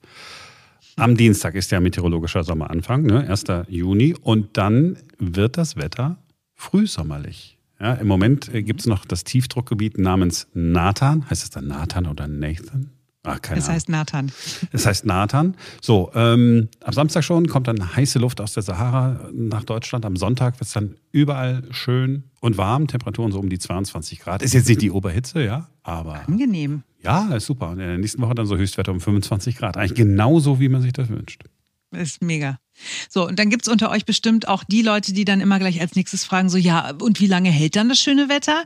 Am 0.97 1.17
Dienstag 1.17 1.55
ist 1.55 1.71
ja 1.71 1.81
meteorologischer 1.81 2.43
Sommeranfang, 2.43 3.03
ne? 3.03 3.29
1. 3.29 3.45
Juni. 3.69 4.15
Und 4.21 4.57
dann 4.57 4.99
wird 5.19 5.57
das 5.57 5.77
Wetter 5.77 6.19
frühsommerlich. 6.55 7.59
Ja, 7.79 7.95
Im 7.95 8.09
Moment 8.09 8.53
äh, 8.53 8.63
gibt 8.63 8.81
es 8.81 8.87
noch 8.87 9.07
das 9.07 9.25
Tiefdruckgebiet 9.25 9.99
namens 9.99 10.49
Nathan. 10.53 11.29
Heißt 11.31 11.45
es 11.45 11.51
dann 11.51 11.69
Nathan 11.69 12.07
oder 12.07 12.29
Nathan? 12.29 12.91
Ach, 13.23 13.41
keine 13.43 13.59
es 13.59 13.67
Ahnung. 13.67 13.75
heißt 13.77 13.89
Nathan. 13.91 14.33
Es 14.73 14.87
heißt 14.87 15.05
Nathan. 15.05 15.55
So, 15.83 16.11
ähm, 16.15 16.69
am 16.83 16.93
Samstag 16.95 17.23
schon 17.23 17.49
kommt 17.49 17.69
dann 17.69 17.95
heiße 17.95 18.19
Luft 18.19 18.41
aus 18.41 18.55
der 18.55 18.63
Sahara 18.63 19.29
nach 19.33 19.65
Deutschland. 19.65 20.07
Am 20.07 20.17
Sonntag 20.17 20.55
wird 20.55 20.69
es 20.69 20.73
dann 20.73 20.97
überall 21.13 21.63
schön 21.71 22.25
und 22.41 22.57
warm. 22.57 22.87
Temperaturen 22.87 23.31
so 23.31 23.39
um 23.39 23.51
die 23.51 23.59
22 23.59 24.21
Grad. 24.21 24.43
Ist 24.43 24.55
jetzt 24.55 24.69
nicht 24.69 24.81
die 24.81 24.91
Oberhitze, 24.91 25.45
ja, 25.45 25.69
aber. 25.83 26.27
Angenehm. 26.27 26.83
Ja, 27.03 27.35
ist 27.35 27.47
super. 27.47 27.69
Und 27.69 27.81
in 27.81 27.87
der 27.89 27.99
nächsten 27.99 28.23
Woche 28.23 28.35
dann 28.35 28.47
so 28.47 28.57
Höchstwerte 28.57 28.91
um 28.91 29.01
25 29.01 29.57
Grad. 29.57 29.77
Eigentlich 29.77 29.95
genauso, 29.95 30.59
wie 30.59 30.69
man 30.71 30.81
sich 30.81 30.95
das 30.95 31.09
wünscht. 31.11 31.43
Ist 31.93 32.23
mega. 32.23 32.59
So, 33.09 33.27
und 33.27 33.39
dann 33.39 33.51
gibt's 33.51 33.69
unter 33.69 33.91
euch 33.91 34.05
bestimmt 34.07 34.47
auch 34.49 34.63
die 34.65 34.83
Leute, 34.83 35.13
die 35.13 35.25
dann 35.25 35.41
immer 35.41 35.59
gleich 35.59 35.81
als 35.81 35.97
nächstes 35.97 36.25
fragen: 36.25 36.49
so, 36.49 36.57
ja, 36.57 36.93
und 37.01 37.21
wie 37.21 37.27
lange 37.27 37.51
hält 37.51 37.75
dann 37.77 37.89
das 37.89 37.99
schöne 37.99 38.29
Wetter? 38.29 38.65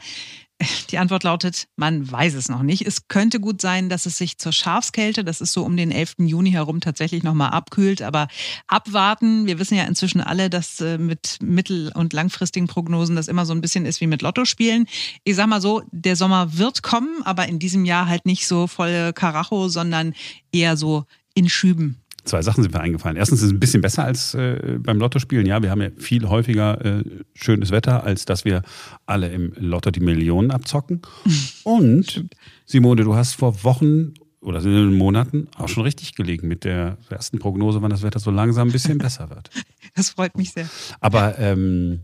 Die 0.91 0.99
Antwort 0.99 1.25
lautet, 1.25 1.67
man 1.77 2.11
weiß 2.11 2.35
es 2.35 2.49
noch 2.49 2.63
nicht. 2.63 2.87
Es 2.87 3.09
könnte 3.09 3.41
gut 3.41 3.61
sein, 3.61 3.89
dass 3.89 4.07
es 4.07 4.17
sich 4.17 4.39
zur 4.39 4.53
Schafskälte, 4.53 5.25
das 5.25 5.41
ist 5.41 5.53
so 5.53 5.65
um 5.65 5.77
den 5.77 5.91
11. 5.91 6.15
Juni 6.19 6.53
herum, 6.53 6.81
tatsächlich 6.81 7.23
nochmal 7.23 7.51
abkühlt. 7.51 8.03
Aber 8.03 8.29
abwarten, 8.67 9.47
wir 9.47 9.59
wissen 9.59 9.77
ja 9.77 9.85
inzwischen 9.85 10.21
alle, 10.21 10.51
dass 10.51 10.81
äh, 10.81 10.99
mit 10.99 11.39
mittel- 11.43 11.93
und 11.95 12.13
langfristigen 12.13 12.67
Prognosen 12.67 13.17
das 13.17 13.29
immer 13.29 13.47
so 13.47 13.53
ein 13.53 13.61
bisschen 13.61 13.87
ist 13.87 14.01
wie 14.01 14.07
mit 14.07 14.23
Lottospielen. 14.23 14.87
Ich 15.25 15.37
sag 15.37 15.47
mal 15.49 15.61
so, 15.61 15.83
der 15.91 16.17
Sommer 16.17 16.57
wird 16.57 16.83
kommen, 16.83 17.23
aber 17.25 17.49
in 17.49 17.59
diesem 17.59 17.85
Jahr 17.85 18.07
halt 18.07 18.27
nicht 18.27 18.47
so 18.47 18.67
voll 18.67 19.13
Karacho, 19.13 19.69
sondern 19.69 20.15
eher 20.53 20.77
so 20.77 21.05
in 21.35 21.49
Schüben. 21.49 22.04
Zwei 22.25 22.43
Sachen 22.43 22.63
sind 22.63 22.73
mir 22.73 22.81
eingefallen. 22.81 23.17
Erstens 23.17 23.41
ist 23.41 23.47
es 23.47 23.53
ein 23.53 23.61
bisschen 23.61 23.83
besser 23.83 24.05
als 24.05 24.35
äh, 24.35 24.79
beim 24.81 24.99
Lottospielen. 24.99 25.47
Ja, 25.47 25.63
wir 25.63 25.71
haben 25.71 25.83
ja 25.83 25.91
viel 25.99 26.29
häufiger 26.29 26.83
äh, 26.85 27.05
schönes 27.35 27.71
Wetter, 27.71 28.05
als 28.05 28.25
dass 28.25 28.45
wir 28.45 28.63
alle 29.05 29.29
im 29.29 29.53
Lotto 29.57 29.91
die 29.91 30.01
Millionen 30.01 30.51
abzocken. 30.51 31.03
Und 31.65 32.27
Simone, 32.65 33.05
du 33.05 33.15
hast 33.15 33.35
vor 33.35 33.63
Wochen 33.63 34.15
oder 34.41 34.59
in 34.59 34.65
den 34.65 34.99
Monaten 34.99 35.49
auch 35.57 35.69
schon 35.69 35.85
richtig 35.85 36.15
gelegen 36.15 36.49
mit 36.49 36.65
der 36.65 36.99
ersten 37.09 37.39
Prognose, 37.39 37.83
wann 37.83 37.91
das 37.91 38.03
Wetter 38.03 38.21
so 38.21 38.31
langsam 38.31 38.69
ein 38.69 38.73
bisschen 38.73 38.99
besser 38.99 39.31
wird. 39.31 39.51
Das 39.97 40.11
freut 40.11 40.37
mich 40.37 40.51
sehr. 40.51 40.69
Aber 40.99 41.39
ähm, 41.39 42.01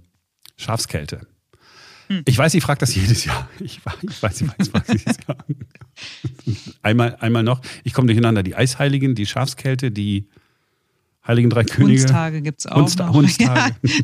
Schafskälte. 0.57 1.27
Hm. 2.11 2.23
Ich 2.27 2.37
weiß, 2.37 2.55
ich 2.55 2.63
frage 2.63 2.81
das 2.81 2.95
jedes 2.95 3.25
Jahr. 3.25 3.49
Ich, 3.61 3.81
ich 4.03 4.23
weiß, 4.23 4.41
ich 4.41 4.49
weiß, 4.49 4.55
ich 4.59 4.71
frage 4.71 4.93
jedes 4.93 5.17
Jahr. 5.27 5.37
einmal, 6.83 7.17
einmal 7.21 7.45
noch. 7.45 7.61
Ich 7.85 7.93
komme 7.93 8.07
durcheinander. 8.07 8.43
Die 8.43 8.57
Eisheiligen, 8.57 9.15
die 9.15 9.27
Schafskälte, 9.27 9.93
die 9.93 10.27
Heiligen 11.25 11.51
Drei 11.51 11.65
Könige. 11.65 12.01
Hundstage 12.01 12.43
gibt 12.43 12.61
es 12.61 12.67
auch. 12.67 12.77
Hundsta 12.77 13.07
noch. 13.07 13.15
Hundstage. 13.15 13.77
Ja. 13.85 13.95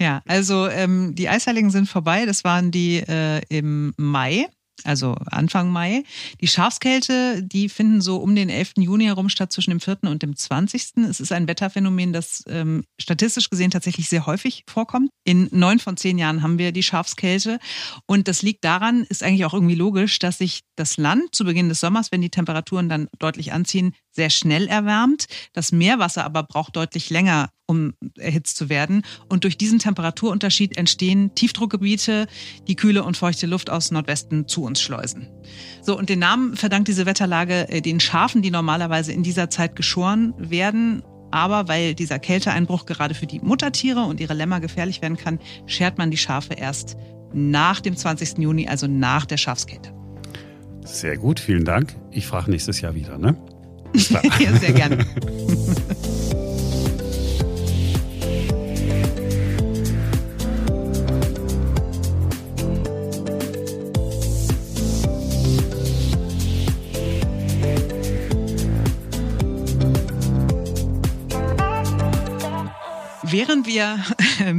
ja, 0.00 0.22
also 0.26 0.66
ähm, 0.68 1.14
die 1.14 1.28
Eisheiligen 1.28 1.70
sind 1.70 1.88
vorbei. 1.88 2.24
Das 2.24 2.44
waren 2.44 2.70
die 2.70 2.96
äh, 2.96 3.42
im 3.50 3.92
Mai. 3.98 4.46
Also 4.84 5.16
Anfang 5.26 5.70
Mai. 5.70 6.04
Die 6.40 6.46
Schafskälte, 6.46 7.42
die 7.42 7.68
finden 7.68 8.00
so 8.00 8.16
um 8.16 8.34
den 8.34 8.48
11. 8.48 8.72
Juni 8.78 9.04
herum 9.04 9.28
statt, 9.28 9.52
zwischen 9.52 9.70
dem 9.70 9.80
4. 9.80 9.98
und 10.02 10.22
dem 10.22 10.36
20. 10.36 10.96
Es 11.08 11.20
ist 11.20 11.32
ein 11.32 11.48
Wetterphänomen, 11.48 12.12
das 12.12 12.44
ähm, 12.48 12.84
statistisch 13.00 13.50
gesehen 13.50 13.70
tatsächlich 13.70 14.08
sehr 14.08 14.26
häufig 14.26 14.64
vorkommt. 14.68 15.10
In 15.24 15.48
neun 15.52 15.78
von 15.78 15.96
zehn 15.96 16.18
Jahren 16.18 16.42
haben 16.42 16.58
wir 16.58 16.72
die 16.72 16.82
Schafskälte. 16.82 17.58
Und 18.06 18.28
das 18.28 18.42
liegt 18.42 18.64
daran, 18.64 19.04
ist 19.08 19.22
eigentlich 19.22 19.44
auch 19.44 19.54
irgendwie 19.54 19.74
logisch, 19.74 20.18
dass 20.18 20.38
sich 20.38 20.62
das 20.76 20.96
Land 20.96 21.34
zu 21.34 21.44
Beginn 21.44 21.68
des 21.68 21.80
Sommers, 21.80 22.12
wenn 22.12 22.20
die 22.20 22.30
Temperaturen 22.30 22.88
dann 22.88 23.08
deutlich 23.18 23.52
anziehen, 23.52 23.94
sehr 24.12 24.30
schnell 24.30 24.66
erwärmt. 24.66 25.26
Das 25.52 25.72
Meerwasser 25.72 26.24
aber 26.24 26.42
braucht 26.42 26.76
deutlich 26.76 27.10
länger, 27.10 27.50
um 27.70 27.94
erhitzt 28.18 28.56
zu 28.56 28.68
werden. 28.68 29.02
Und 29.28 29.44
durch 29.44 29.56
diesen 29.56 29.78
Temperaturunterschied 29.78 30.76
entstehen 30.76 31.34
Tiefdruckgebiete, 31.36 32.26
die 32.66 32.74
kühle 32.74 33.04
und 33.04 33.16
feuchte 33.16 33.46
Luft 33.46 33.70
aus 33.70 33.92
Nordwesten 33.92 34.48
zu 34.48 34.64
uns 34.64 34.82
schleusen. 34.82 35.28
So, 35.80 35.96
und 35.96 36.08
den 36.08 36.18
Namen 36.18 36.56
verdankt 36.56 36.88
diese 36.88 37.06
Wetterlage 37.06 37.68
äh, 37.68 37.80
den 37.80 38.00
Schafen, 38.00 38.42
die 38.42 38.50
normalerweise 38.50 39.12
in 39.12 39.22
dieser 39.22 39.50
Zeit 39.50 39.76
geschoren 39.76 40.34
werden. 40.36 41.02
Aber 41.30 41.68
weil 41.68 41.94
dieser 41.94 42.18
Kälteeinbruch 42.18 42.86
gerade 42.86 43.14
für 43.14 43.26
die 43.26 43.38
Muttertiere 43.38 44.00
und 44.00 44.18
ihre 44.18 44.34
Lämmer 44.34 44.58
gefährlich 44.58 45.00
werden 45.00 45.16
kann, 45.16 45.38
schert 45.66 45.96
man 45.96 46.10
die 46.10 46.16
Schafe 46.16 46.54
erst 46.54 46.96
nach 47.32 47.80
dem 47.80 47.96
20. 47.96 48.38
Juni, 48.38 48.66
also 48.66 48.88
nach 48.88 49.26
der 49.26 49.36
Schafskälte. 49.36 49.92
Sehr 50.84 51.16
gut, 51.16 51.38
vielen 51.38 51.64
Dank. 51.64 51.94
Ich 52.10 52.26
frage 52.26 52.50
nächstes 52.50 52.80
Jahr 52.80 52.96
wieder, 52.96 53.16
ne? 53.16 53.36
ja, 53.94 54.56
sehr 54.58 54.72
gerne. 54.72 55.06
Wären 73.48 73.64
wir 73.64 73.98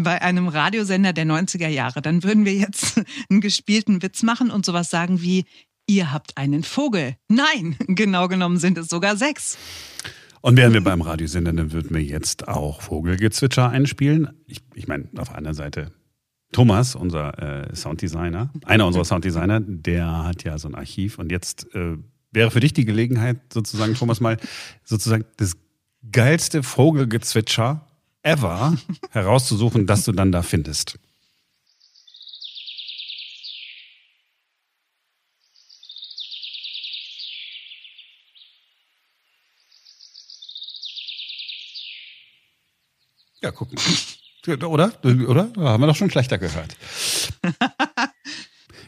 bei 0.03 0.23
einem 0.23 0.47
Radiosender 0.47 1.13
der 1.13 1.25
90er 1.25 1.67
Jahre, 1.67 2.01
dann 2.01 2.23
würden 2.23 2.45
wir 2.45 2.55
jetzt 2.55 2.99
einen 3.29 3.39
gespielten 3.39 4.01
Witz 4.01 4.23
machen 4.23 4.49
und 4.49 4.65
sowas 4.65 4.89
sagen 4.89 5.21
wie, 5.21 5.45
ihr 5.85 6.11
habt 6.11 6.35
einen 6.35 6.63
Vogel. 6.63 7.15
Nein, 7.27 7.75
genau 7.87 8.27
genommen 8.27 8.57
sind 8.57 8.79
es 8.79 8.87
sogar 8.87 9.17
sechs. 9.17 9.55
Und 10.41 10.57
wären 10.57 10.73
wir 10.73 10.83
beim 10.83 11.03
Radiosender, 11.03 11.53
dann 11.53 11.71
würden 11.71 11.95
wir 11.95 12.01
jetzt 12.01 12.47
auch 12.47 12.81
Vogelgezwitscher 12.81 13.69
einspielen. 13.69 14.29
Ich, 14.47 14.61
ich 14.73 14.87
meine, 14.87 15.09
auf 15.17 15.31
einer 15.31 15.53
Seite 15.53 15.91
Thomas, 16.51 16.95
unser 16.95 17.69
äh, 17.69 17.75
Sounddesigner, 17.75 18.51
einer 18.65 18.87
unserer 18.87 19.05
Sounddesigner, 19.05 19.59
der 19.59 20.23
hat 20.23 20.43
ja 20.43 20.57
so 20.57 20.67
ein 20.67 20.73
Archiv. 20.73 21.19
Und 21.19 21.31
jetzt 21.31 21.67
äh, 21.75 21.97
wäre 22.31 22.49
für 22.49 22.61
dich 22.61 22.73
die 22.73 22.85
Gelegenheit, 22.85 23.41
sozusagen, 23.53 23.93
Thomas, 23.93 24.21
mal 24.21 24.37
sozusagen 24.83 25.25
das 25.37 25.55
geilste 26.11 26.63
Vogelgezwitscher 26.63 27.85
ever 28.23 28.77
herauszusuchen, 29.11 29.87
das 29.87 30.05
du 30.05 30.11
dann 30.11 30.31
da 30.31 30.41
findest. 30.41 30.97
Ja, 43.41 43.51
guck 43.51 43.73
mal. 43.73 43.83
Oder? 44.65 44.91
Oder? 45.03 45.51
Haben 45.57 45.81
wir 45.81 45.87
doch 45.87 45.95
schon 45.95 46.11
schlechter 46.11 46.37
gehört. 46.37 46.75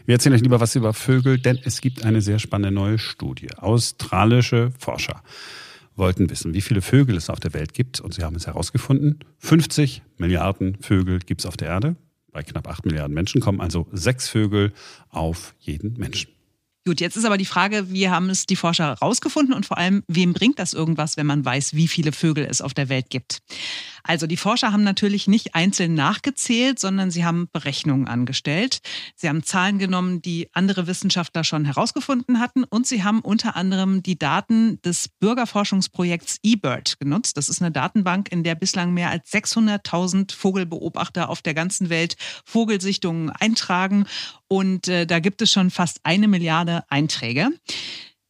Wir 0.06 0.16
erzählen 0.16 0.36
euch 0.36 0.42
lieber 0.42 0.60
was 0.60 0.76
über 0.76 0.94
Vögel, 0.94 1.40
denn 1.40 1.58
es 1.64 1.80
gibt 1.80 2.04
eine 2.04 2.22
sehr 2.22 2.38
spannende 2.38 2.76
neue 2.76 3.00
Studie. 3.00 3.48
Australische 3.56 4.74
Forscher 4.78 5.24
wollten 5.96 6.30
wissen, 6.30 6.54
wie 6.54 6.62
viele 6.62 6.82
Vögel 6.82 7.18
es 7.18 7.30
auf 7.30 7.40
der 7.40 7.54
Welt 7.54 7.74
gibt. 7.74 8.00
Und 8.00 8.14
sie 8.14 8.24
haben 8.24 8.36
es 8.36 8.48
herausgefunden. 8.48 9.20
50 9.40 10.02
Milliarden 10.18 10.78
Vögel 10.82 11.20
gibt 11.20 11.42
es 11.42 11.46
auf 11.46 11.58
der 11.58 11.70
Erde. 11.70 11.96
Bei 12.32 12.44
knapp 12.44 12.68
8 12.68 12.86
Milliarden 12.86 13.14
Menschen 13.14 13.42
kommen 13.42 13.62
also 13.62 13.88
sechs 13.92 14.28
Vögel 14.28 14.74
auf 15.10 15.54
jeden 15.60 15.94
Menschen. 15.98 16.32
Gut, 16.86 17.00
jetzt 17.00 17.16
ist 17.16 17.24
aber 17.24 17.38
die 17.38 17.46
Frage, 17.46 17.92
wie 17.92 18.10
haben 18.10 18.30
es 18.30 18.46
die 18.46 18.58
Forscher 18.58 18.88
herausgefunden 18.88 19.54
und 19.54 19.66
vor 19.66 19.78
allem, 19.78 20.04
wem 20.08 20.34
bringt 20.34 20.60
das 20.60 20.74
irgendwas, 20.74 21.16
wenn 21.16 21.26
man 21.26 21.46
weiß, 21.46 21.76
wie 21.76 21.88
viele 21.88 22.12
Vögel 22.12 22.46
es 22.46 22.62
auf 22.62 22.74
der 22.74 22.90
Welt 22.90 23.10
gibt? 23.10 23.42
Also 24.04 24.28
die 24.28 24.38
Forscher 24.38 24.72
haben 24.72 24.84
natürlich 24.84 25.28
nicht 25.28 25.56
einzeln 25.56 25.94
nachgezählt, 25.94 26.80
sondern 26.80 27.10
sie 27.10 27.24
haben 27.24 27.48
Berechnungen 27.52 28.08
angestellt. 28.08 28.80
Sie 29.16 29.30
haben 29.30 29.44
Zahlen 29.44 29.80
genommen, 29.80 30.22
die 30.22 30.50
andere 30.54 30.88
Wissenschaftler 30.88 31.44
schon 31.44 31.66
herausgefunden 31.66 32.40
hatten 32.40 32.66
und 32.66 32.86
sie 32.86 33.04
haben 33.04 33.22
unter 33.22 33.56
anderem 33.56 34.04
die 34.04 34.20
Daten 34.20 34.82
des 34.82 35.08
Bürgerforschungsprojekts 35.20 36.40
eBird 36.44 37.00
genutzt. 37.00 37.38
Das 37.38 37.50
ist 37.50 37.62
eine 37.62 37.72
Datenbank, 37.72 38.32
in 38.32 38.44
der 38.44 38.56
bislang 38.56 38.94
mehr 38.94 39.10
als 39.10 39.32
600.000 39.32 40.34
Vogelbeobachter 40.34 41.30
auf 41.30 41.42
der 41.42 41.54
ganzen 41.54 41.90
Welt 41.90 42.18
Vogelsichtungen 42.46 43.30
eintragen 43.30 44.06
und 44.54 44.88
äh, 44.88 45.08
da 45.08 45.18
gibt 45.18 45.42
es 45.42 45.52
schon 45.52 45.72
fast 45.72 46.00
eine 46.04 46.28
Milliarde 46.28 46.84
Einträge. 46.88 47.50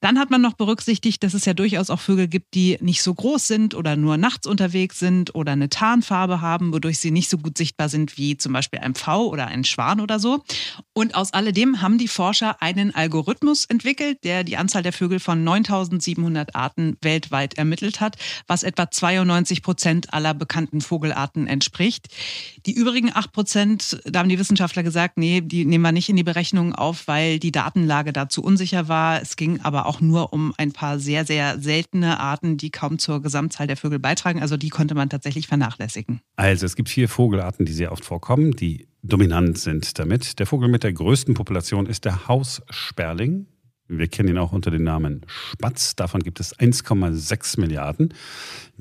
Dann 0.03 0.19
hat 0.19 0.29
man 0.29 0.41
noch 0.41 0.55
berücksichtigt, 0.55 1.23
dass 1.23 1.33
es 1.33 1.45
ja 1.45 1.53
durchaus 1.53 1.89
auch 1.89 2.01
Vögel 2.01 2.27
gibt, 2.27 2.55
die 2.55 2.77
nicht 2.81 3.01
so 3.01 3.13
groß 3.13 3.47
sind 3.47 3.73
oder 3.73 3.95
nur 3.95 4.17
nachts 4.17 4.45
unterwegs 4.45 4.99
sind 4.99 5.33
oder 5.33 5.53
eine 5.53 5.69
Tarnfarbe 5.69 6.41
haben, 6.41 6.73
wodurch 6.73 6.99
sie 6.99 7.09
nicht 7.09 7.29
so 7.29 7.37
gut 7.37 7.57
sichtbar 7.57 7.87
sind 7.87 8.17
wie 8.17 8.35
zum 8.35 8.51
Beispiel 8.51 8.81
ein 8.81 8.95
Pfau 8.95 9.27
oder 9.27 9.47
ein 9.47 9.63
Schwan 9.63 10.01
oder 10.01 10.19
so. 10.19 10.43
Und 10.91 11.15
aus 11.15 11.31
alledem 11.31 11.81
haben 11.81 11.97
die 11.97 12.09
Forscher 12.09 12.61
einen 12.61 12.93
Algorithmus 12.93 13.63
entwickelt, 13.63 14.25
der 14.25 14.43
die 14.43 14.57
Anzahl 14.57 14.83
der 14.83 14.91
Vögel 14.91 15.21
von 15.21 15.41
9700 15.41 16.53
Arten 16.53 16.97
weltweit 17.01 17.53
ermittelt 17.53 18.01
hat, 18.01 18.17
was 18.45 18.63
etwa 18.63 18.91
92 18.91 19.63
Prozent 19.63 20.13
aller 20.13 20.33
bekannten 20.33 20.81
Vogelarten 20.81 21.47
entspricht. 21.47 22.09
Die 22.65 22.73
übrigen 22.73 23.09
8 23.13 23.31
Prozent, 23.31 24.01
da 24.03 24.19
haben 24.19 24.27
die 24.27 24.37
Wissenschaftler 24.37 24.83
gesagt, 24.83 25.17
nee, 25.17 25.39
die 25.39 25.63
nehmen 25.63 25.83
wir 25.83 25.93
nicht 25.93 26.09
in 26.09 26.17
die 26.17 26.23
Berechnung 26.23 26.75
auf, 26.75 27.07
weil 27.07 27.39
die 27.39 27.53
Datenlage 27.53 28.11
dazu 28.11 28.43
unsicher 28.43 28.89
war. 28.89 29.21
Es 29.21 29.37
ging 29.37 29.61
aber 29.61 29.85
auch 29.85 29.92
auch 29.93 30.01
nur 30.01 30.33
um 30.33 30.53
ein 30.57 30.71
paar 30.71 30.97
sehr, 30.99 31.23
sehr 31.23 31.59
seltene 31.59 32.19
Arten, 32.19 32.57
die 32.57 32.71
kaum 32.71 32.97
zur 32.97 33.21
Gesamtzahl 33.21 33.67
der 33.67 33.77
Vögel 33.77 33.99
beitragen. 33.99 34.41
Also 34.41 34.57
die 34.57 34.69
konnte 34.69 34.95
man 34.95 35.09
tatsächlich 35.09 35.47
vernachlässigen. 35.47 36.21
Also 36.35 36.65
es 36.65 36.75
gibt 36.75 36.89
vier 36.89 37.07
Vogelarten, 37.07 37.65
die 37.65 37.73
sehr 37.73 37.91
oft 37.91 38.03
vorkommen, 38.03 38.55
die 38.55 38.87
dominant 39.03 39.59
sind 39.59 39.99
damit. 39.99 40.39
Der 40.39 40.47
Vogel 40.47 40.67
mit 40.67 40.83
der 40.83 40.93
größten 40.93 41.35
Population 41.35 41.85
ist 41.85 42.05
der 42.05 42.27
Haussperling. 42.27 43.45
Wir 43.87 44.07
kennen 44.07 44.29
ihn 44.29 44.37
auch 44.39 44.51
unter 44.51 44.71
dem 44.71 44.83
Namen 44.83 45.21
Spatz. 45.27 45.95
Davon 45.95 46.21
gibt 46.21 46.39
es 46.39 46.57
1,6 46.57 47.59
Milliarden. 47.59 48.13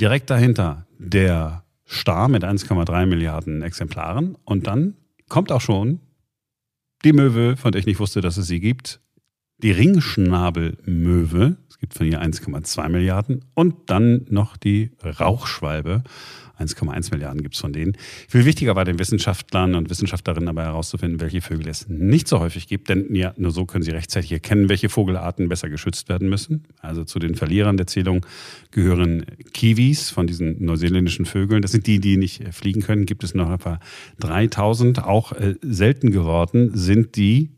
Direkt 0.01 0.31
dahinter 0.31 0.87
der 0.99 1.65
Star 1.87 2.29
mit 2.29 2.45
1,3 2.45 3.05
Milliarden 3.07 3.61
Exemplaren. 3.61 4.39
Und 4.45 4.67
dann 4.67 4.95
kommt 5.29 5.53
auch 5.53 5.61
schon 5.61 6.01
die 7.05 7.13
Möwe, 7.13 7.57
von 7.57 7.73
der 7.73 7.81
ich 7.81 7.87
nicht 7.87 8.01
wusste, 8.01 8.21
dass 8.21 8.37
es 8.37 8.47
sie 8.47 8.61
gibt, 8.61 9.01
die 9.63 9.71
Ringschnabelmöwe, 9.71 11.57
es 11.69 11.79
gibt 11.79 11.95
von 11.95 12.07
ihr 12.07 12.23
1,2 12.23 12.89
Milliarden, 12.89 13.45
und 13.55 13.75
dann 13.87 14.27
noch 14.29 14.57
die 14.57 14.91
Rauchschwalbe, 15.03 16.03
1,1 16.59 17.11
Milliarden 17.13 17.43
gibt 17.43 17.55
es 17.55 17.61
von 17.61 17.73
denen. 17.73 17.97
Viel 18.29 18.45
wichtiger 18.45 18.77
war 18.77 18.85
den 18.85 18.99
Wissenschaftlern 18.99 19.75
und 19.75 19.91
Wissenschaftlerinnen 19.91 20.49
aber 20.49 20.63
herauszufinden, 20.63 21.21
welche 21.21 21.41
Vögel 21.41 21.69
es 21.69 21.89
nicht 21.89 22.29
so 22.29 22.41
häufig 22.41 22.69
gibt, 22.69 22.89
denn 22.89 23.15
ja, 23.15 23.33
nur 23.37 23.51
so 23.51 23.65
können 23.65 23.83
sie 23.83 23.91
rechtzeitig 23.91 24.33
erkennen, 24.33 24.69
welche 24.69 24.89
Vogelarten 24.89 25.49
besser 25.49 25.69
geschützt 25.69 26.09
werden 26.09 26.29
müssen. 26.29 26.65
Also 26.81 27.05
zu 27.05 27.19
den 27.19 27.35
Verlierern 27.35 27.77
der 27.77 27.87
Zählung 27.87 28.25
gehören 28.71 29.25
Kiwis 29.53 30.11
von 30.11 30.27
diesen 30.27 30.65
neuseeländischen 30.65 31.27
Vögeln. 31.27 31.63
Das 31.63 31.73
sind 31.73 31.87
die, 31.87 32.01
die 32.01 32.17
nicht 32.17 32.43
fliegen 32.53 32.83
können. 32.83 33.07
Gibt 33.07 33.25
es 33.25 33.35
noch 33.35 33.51
etwa 33.51 33.81
3000. 34.21 35.03
Auch 35.03 35.33
äh, 35.33 35.57
selten 35.63 36.11
geworden 36.11 36.71
sind 36.75 37.17
die 37.17 37.51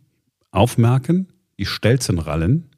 Aufmerken, 0.51 1.29
die 1.59 1.67
Stelzenrallen. 1.67 2.71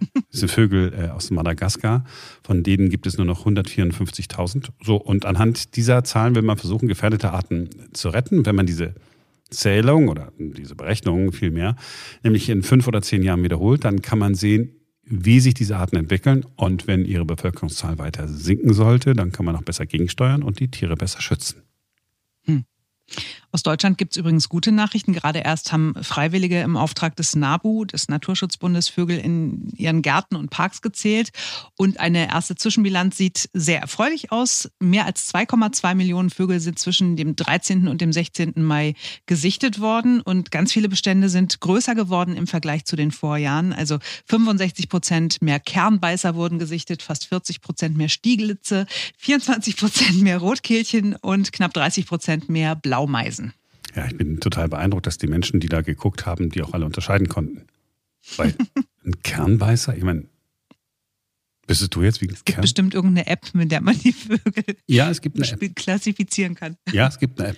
Das 0.30 0.40
sind 0.40 0.50
Vögel 0.50 0.92
äh, 0.92 1.08
aus 1.08 1.30
Madagaskar. 1.30 2.04
Von 2.42 2.62
denen 2.62 2.90
gibt 2.90 3.06
es 3.06 3.16
nur 3.16 3.24
noch 3.24 3.46
154.000. 3.46 4.68
So, 4.84 4.96
und 4.96 5.24
anhand 5.24 5.76
dieser 5.76 6.04
Zahlen 6.04 6.34
will 6.34 6.42
man 6.42 6.58
versuchen, 6.58 6.88
gefährdete 6.88 7.32
Arten 7.32 7.70
zu 7.94 8.10
retten. 8.10 8.44
Wenn 8.44 8.56
man 8.56 8.66
diese 8.66 8.94
Zählung 9.48 10.08
oder 10.08 10.32
diese 10.38 10.74
Berechnung 10.74 11.32
vielmehr, 11.32 11.76
nämlich 12.22 12.48
in 12.48 12.62
fünf 12.62 12.86
oder 12.88 13.00
zehn 13.00 13.22
Jahren 13.22 13.42
wiederholt, 13.42 13.84
dann 13.84 14.02
kann 14.02 14.18
man 14.18 14.34
sehen, 14.34 14.72
wie 15.02 15.40
sich 15.40 15.54
diese 15.54 15.76
Arten 15.76 15.96
entwickeln. 15.96 16.44
Und 16.56 16.86
wenn 16.86 17.04
ihre 17.04 17.24
Bevölkerungszahl 17.24 17.98
weiter 17.98 18.28
sinken 18.28 18.74
sollte, 18.74 19.14
dann 19.14 19.32
kann 19.32 19.46
man 19.46 19.56
auch 19.56 19.62
besser 19.62 19.86
gegensteuern 19.86 20.42
und 20.42 20.60
die 20.60 20.68
Tiere 20.68 20.96
besser 20.96 21.20
schützen. 21.20 21.62
Hm. 22.44 22.64
Aus 23.52 23.62
Deutschland 23.62 23.96
gibt 23.96 24.12
es 24.12 24.16
übrigens 24.18 24.48
gute 24.48 24.72
Nachrichten. 24.72 25.12
Gerade 25.12 25.38
erst 25.40 25.72
haben 25.72 25.94
Freiwillige 26.02 26.60
im 26.60 26.76
Auftrag 26.76 27.16
des 27.16 27.36
NABU, 27.36 27.84
des 27.84 28.08
Naturschutzbundes, 28.08 28.88
Vögel 28.88 29.18
in 29.18 29.70
ihren 29.76 30.02
Gärten 30.02 30.36
und 30.36 30.50
Parks 30.50 30.82
gezählt. 30.82 31.30
Und 31.76 32.00
eine 32.00 32.28
erste 32.28 32.56
Zwischenbilanz 32.56 33.16
sieht 33.16 33.48
sehr 33.52 33.80
erfreulich 33.80 34.32
aus. 34.32 34.70
Mehr 34.80 35.06
als 35.06 35.32
2,2 35.32 35.94
Millionen 35.94 36.30
Vögel 36.30 36.60
sind 36.60 36.78
zwischen 36.78 37.16
dem 37.16 37.36
13. 37.36 37.88
und 37.88 38.00
dem 38.00 38.12
16. 38.12 38.52
Mai 38.56 38.94
gesichtet 39.26 39.80
worden. 39.80 40.20
Und 40.20 40.50
ganz 40.50 40.72
viele 40.72 40.88
Bestände 40.88 41.28
sind 41.28 41.60
größer 41.60 41.94
geworden 41.94 42.36
im 42.36 42.46
Vergleich 42.46 42.84
zu 42.84 42.96
den 42.96 43.10
Vorjahren. 43.10 43.72
Also 43.72 43.98
65 44.26 44.88
Prozent 44.88 45.40
mehr 45.40 45.60
Kernbeißer 45.60 46.34
wurden 46.34 46.58
gesichtet, 46.58 47.02
fast 47.02 47.26
40 47.26 47.60
Prozent 47.60 47.96
mehr 47.96 48.08
Stieglitze, 48.08 48.86
24 49.18 49.76
Prozent 49.76 50.20
mehr 50.20 50.38
Rotkehlchen 50.38 51.16
und 51.16 51.52
knapp 51.52 51.72
30 51.72 52.06
Prozent 52.06 52.48
mehr 52.48 52.74
Blaumeisen. 52.74 53.45
Ja, 53.96 54.04
ich 54.06 54.16
bin 54.16 54.38
total 54.40 54.68
beeindruckt, 54.68 55.06
dass 55.06 55.16
die 55.16 55.26
Menschen, 55.26 55.58
die 55.58 55.68
da 55.68 55.80
geguckt 55.80 56.26
haben, 56.26 56.50
die 56.50 56.62
auch 56.62 56.74
alle 56.74 56.84
unterscheiden 56.84 57.28
konnten. 57.28 57.66
Weil 58.36 58.54
ein 59.04 59.22
Kernbeißer, 59.22 59.96
ich 59.96 60.04
meine, 60.04 60.26
bist 61.66 61.94
du 61.94 62.02
jetzt 62.02 62.20
wie 62.20 62.26
ein 62.28 62.34
Es 62.34 62.44
gibt 62.44 62.56
Kern? 62.56 62.62
bestimmt 62.62 62.94
irgendeine 62.94 63.26
App, 63.26 63.54
mit 63.54 63.72
der 63.72 63.80
man 63.80 63.98
die 63.98 64.12
Vögel 64.12 64.76
ja, 64.86 65.10
es 65.10 65.20
gibt 65.20 65.36
eine 65.36 65.50
App. 65.50 65.74
klassifizieren 65.76 66.54
kann. 66.54 66.76
Ja, 66.92 67.08
es 67.08 67.18
gibt 67.18 67.40
eine 67.40 67.50
App. 67.50 67.56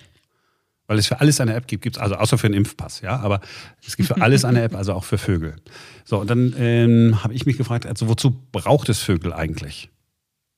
Weil 0.87 0.97
es 0.97 1.05
für 1.05 1.19
alles 1.19 1.39
eine 1.39 1.53
App 1.53 1.67
gibt, 1.67 1.83
gibt's 1.83 1.99
also 1.99 2.15
außer 2.15 2.39
für 2.39 2.47
einen 2.47 2.55
Impfpass, 2.55 3.01
ja, 3.01 3.17
aber 3.17 3.41
es 3.85 3.95
gibt 3.95 4.07
für 4.07 4.21
alles 4.21 4.43
eine 4.43 4.63
App, 4.63 4.73
also 4.73 4.93
auch 4.93 5.03
für 5.03 5.19
Vögel. 5.19 5.55
So, 6.03 6.19
und 6.19 6.27
dann 6.31 6.55
ähm, 6.57 7.23
habe 7.23 7.35
ich 7.35 7.45
mich 7.45 7.57
gefragt, 7.57 7.85
also 7.85 8.07
wozu 8.07 8.31
braucht 8.51 8.89
es 8.89 8.99
Vögel 8.99 9.31
eigentlich? 9.31 9.91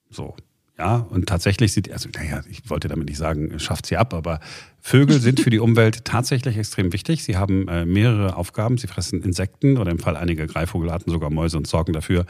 So, 0.10 0.38
ja, 0.82 0.96
und 0.96 1.30
tatsächlich 1.30 1.74
sieht, 1.74 1.92
also 1.92 2.10
naja, 2.16 2.42
ich 2.50 2.68
wollte 2.68 2.88
damit 2.88 3.08
nicht 3.08 3.20
sagen, 3.20 3.60
schafft 3.60 3.86
sie 3.86 3.98
ab, 3.98 4.16
aber 4.16 4.40
Vögel 4.80 5.20
sind 5.20 5.40
für 5.40 5.52
die 5.52 5.60
Umwelt 5.60 6.06
tatsächlich 6.06 6.58
extrem 6.58 6.92
wichtig. 6.92 7.24
Sie 7.24 7.38
haben 7.38 7.68
äh, 7.68 7.86
mehrere 7.86 8.36
Aufgaben. 8.36 8.80
Sie 8.80 8.88
fressen 8.88 9.22
Insekten 9.22 9.78
oder 9.78 9.92
im 9.92 10.00
Fall 10.00 10.18
einiger 10.18 10.48
Greifvogelarten 10.48 11.14
sogar 11.14 11.30
Mäuse 11.30 11.58
und 11.58 11.68
sorgen 11.68 11.94
dafür, 11.94 12.26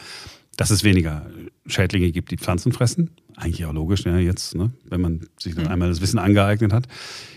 dass 0.57 0.69
es 0.69 0.83
weniger 0.83 1.25
Schädlinge 1.65 2.11
gibt, 2.11 2.31
die 2.31 2.37
Pflanzen 2.37 2.71
fressen. 2.71 3.11
Eigentlich 3.37 3.65
auch 3.65 3.73
logisch, 3.73 4.03
ja, 4.05 4.17
jetzt, 4.17 4.55
ne, 4.55 4.71
wenn 4.89 5.01
man 5.01 5.21
sich 5.39 5.55
dann 5.55 5.65
mhm. 5.65 5.71
einmal 5.71 5.89
das 5.89 6.01
Wissen 6.01 6.19
angeeignet 6.19 6.73
hat. 6.73 6.87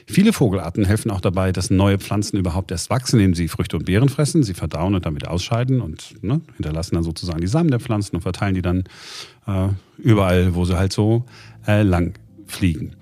Viele 0.07 0.33
Vogelarten 0.33 0.85
helfen 0.85 1.11
auch 1.11 1.20
dabei, 1.20 1.53
dass 1.53 1.70
neue 1.70 1.98
Pflanzen 1.98 2.37
überhaupt 2.37 2.70
erst 2.70 2.90
wachsen, 2.90 3.20
indem 3.20 3.35
sie 3.35 3.48
Früchte 3.48 3.77
und 3.77 3.87
Beeren 3.87 4.09
fressen. 4.09 4.42
Sie 4.42 4.55
verdauen 4.55 4.94
und 4.94 5.07
damit 5.07 5.27
ausscheiden 5.27 5.81
und 5.81 6.22
ne, 6.22 6.40
hinterlassen 6.57 6.96
dann 6.96 7.05
sozusagen 7.05 7.40
die 7.40 7.46
Samen 7.46 7.70
der 7.70 7.81
Pflanzen 7.81 8.16
und 8.16 8.22
verteilen 8.22 8.55
die 8.55 8.62
dann 8.62 8.85
äh, 9.46 9.68
überall, 9.98 10.55
wo 10.55 10.64
sie 10.64 10.77
halt 10.77 10.92
so 10.92 11.24
äh, 11.66 11.83
lang 11.83 12.18
fliegen. 12.46 12.96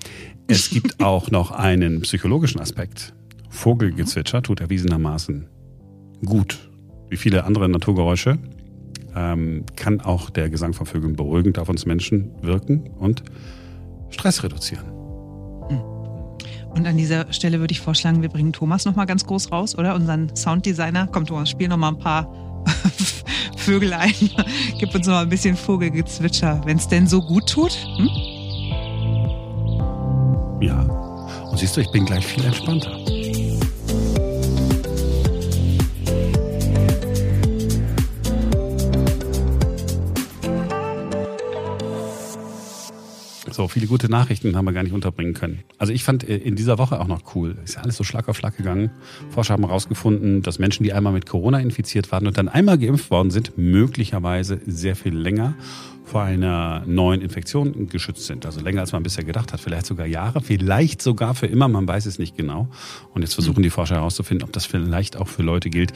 Es 0.46 0.70
gibt 0.70 1.00
auch 1.02 1.30
noch 1.30 1.50
einen 1.50 2.02
psychologischen 2.02 2.60
Aspekt. 2.60 3.14
Vogelgezwitscher 3.48 4.42
tut 4.42 4.60
erwiesenermaßen 4.60 5.48
gut. 6.24 6.70
Wie 7.08 7.16
viele 7.16 7.44
andere 7.44 7.68
Naturgeräusche 7.68 8.38
ähm, 9.14 9.64
kann 9.76 10.00
auch 10.00 10.30
der 10.30 10.50
Gesang 10.50 10.72
von 10.72 10.86
Vögeln 10.86 11.16
beruhigend 11.16 11.58
auf 11.58 11.68
uns 11.68 11.86
Menschen 11.86 12.30
wirken 12.40 12.90
und 12.98 13.22
Stress 14.10 14.42
reduzieren. 14.42 14.86
Hm. 15.68 15.80
Und 16.74 16.86
an 16.86 16.96
dieser 16.96 17.32
Stelle 17.32 17.60
würde 17.60 17.72
ich 17.72 17.80
vorschlagen, 17.80 18.22
wir 18.22 18.28
bringen 18.28 18.52
Thomas 18.52 18.84
noch 18.84 18.96
mal 18.96 19.04
ganz 19.04 19.26
groß 19.26 19.52
raus, 19.52 19.76
oder? 19.76 19.94
Unseren 19.94 20.34
Sounddesigner. 20.34 21.08
Komm, 21.10 21.26
Thomas, 21.26 21.50
spiel 21.50 21.68
noch 21.68 21.76
mal 21.76 21.88
ein 21.88 21.98
paar 21.98 22.32
Vögel 23.56 23.92
ein. 23.92 24.12
Gib 24.78 24.94
uns 24.94 25.06
noch 25.06 25.14
mal 25.14 25.22
ein 25.22 25.28
bisschen 25.28 25.56
Vogelgezwitscher, 25.56 26.60
wenn 26.64 26.78
es 26.78 26.88
denn 26.88 27.06
so 27.06 27.20
gut 27.20 27.48
tut. 27.48 27.72
Hm? 27.96 28.08
Ja. 30.62 30.80
Und 31.50 31.58
siehst 31.58 31.76
du, 31.76 31.80
ich 31.80 31.90
bin 31.90 32.06
gleich 32.06 32.26
viel 32.26 32.44
entspannter. 32.44 32.98
So, 43.62 43.68
viele 43.68 43.86
gute 43.86 44.08
Nachrichten 44.08 44.56
haben 44.56 44.64
wir 44.64 44.72
gar 44.72 44.82
nicht 44.82 44.92
unterbringen 44.92 45.34
können. 45.34 45.60
Also 45.78 45.92
ich 45.92 46.02
fand 46.02 46.28
äh, 46.28 46.36
in 46.36 46.56
dieser 46.56 46.78
Woche 46.78 46.98
auch 46.98 47.06
noch 47.06 47.36
cool. 47.36 47.56
Ist 47.62 47.76
ja 47.76 47.82
alles 47.82 47.96
so 47.96 48.02
Schlag 48.02 48.28
auf 48.28 48.36
Schlag 48.36 48.56
gegangen. 48.56 48.90
Forscher 49.30 49.52
haben 49.52 49.64
herausgefunden, 49.64 50.42
dass 50.42 50.58
Menschen, 50.58 50.82
die 50.82 50.92
einmal 50.92 51.12
mit 51.12 51.26
Corona 51.26 51.60
infiziert 51.60 52.10
waren 52.10 52.26
und 52.26 52.36
dann 52.36 52.48
einmal 52.48 52.76
geimpft 52.76 53.12
worden 53.12 53.30
sind, 53.30 53.56
möglicherweise 53.56 54.60
sehr 54.66 54.96
viel 54.96 55.14
länger 55.14 55.54
vor 56.04 56.22
einer 56.22 56.82
neuen 56.86 57.20
Infektion 57.20 57.86
geschützt 57.86 58.26
sind. 58.26 58.46
Also 58.46 58.60
länger 58.60 58.80
als 58.80 58.90
man 58.90 59.04
bisher 59.04 59.22
gedacht 59.22 59.52
hat. 59.52 59.60
Vielleicht 59.60 59.86
sogar 59.86 60.06
Jahre, 60.06 60.40
vielleicht 60.40 61.00
sogar 61.00 61.36
für 61.36 61.46
immer. 61.46 61.68
Man 61.68 61.86
weiß 61.86 62.06
es 62.06 62.18
nicht 62.18 62.36
genau. 62.36 62.66
Und 63.14 63.22
jetzt 63.22 63.34
versuchen 63.34 63.62
die 63.62 63.70
Forscher 63.70 63.94
herauszufinden, 63.94 64.44
ob 64.44 64.52
das 64.52 64.66
vielleicht 64.66 65.16
auch 65.16 65.28
für 65.28 65.44
Leute 65.44 65.70
gilt, 65.70 65.92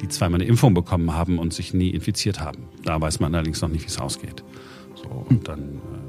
die 0.00 0.08
zweimal 0.08 0.40
eine 0.40 0.48
Impfung 0.48 0.72
bekommen 0.72 1.12
haben 1.12 1.38
und 1.38 1.52
sich 1.52 1.74
nie 1.74 1.90
infiziert 1.90 2.40
haben. 2.40 2.64
Da 2.82 2.98
weiß 2.98 3.20
man 3.20 3.34
allerdings 3.34 3.60
noch 3.60 3.68
nicht, 3.68 3.82
wie 3.82 3.88
es 3.88 4.00
ausgeht. 4.00 4.42
So, 4.94 5.26
und 5.28 5.46
dann 5.46 5.60
äh, 5.60 5.99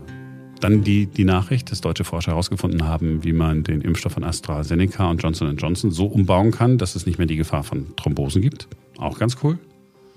dann 0.63 0.83
die, 0.83 1.07
die 1.07 1.25
Nachricht, 1.25 1.71
dass 1.71 1.81
deutsche 1.81 2.03
Forscher 2.03 2.31
herausgefunden 2.31 2.85
haben, 2.85 3.23
wie 3.23 3.33
man 3.33 3.63
den 3.63 3.81
Impfstoff 3.81 4.13
von 4.13 4.23
AstraZeneca 4.23 5.09
und 5.09 5.21
Johnson 5.21 5.55
Johnson 5.57 5.91
so 5.91 6.05
umbauen 6.05 6.51
kann, 6.51 6.77
dass 6.77 6.95
es 6.95 7.05
nicht 7.05 7.17
mehr 7.17 7.27
die 7.27 7.35
Gefahr 7.35 7.63
von 7.63 7.95
Thrombosen 7.95 8.41
gibt. 8.41 8.67
Auch 8.97 9.17
ganz 9.19 9.37
cool. 9.43 9.57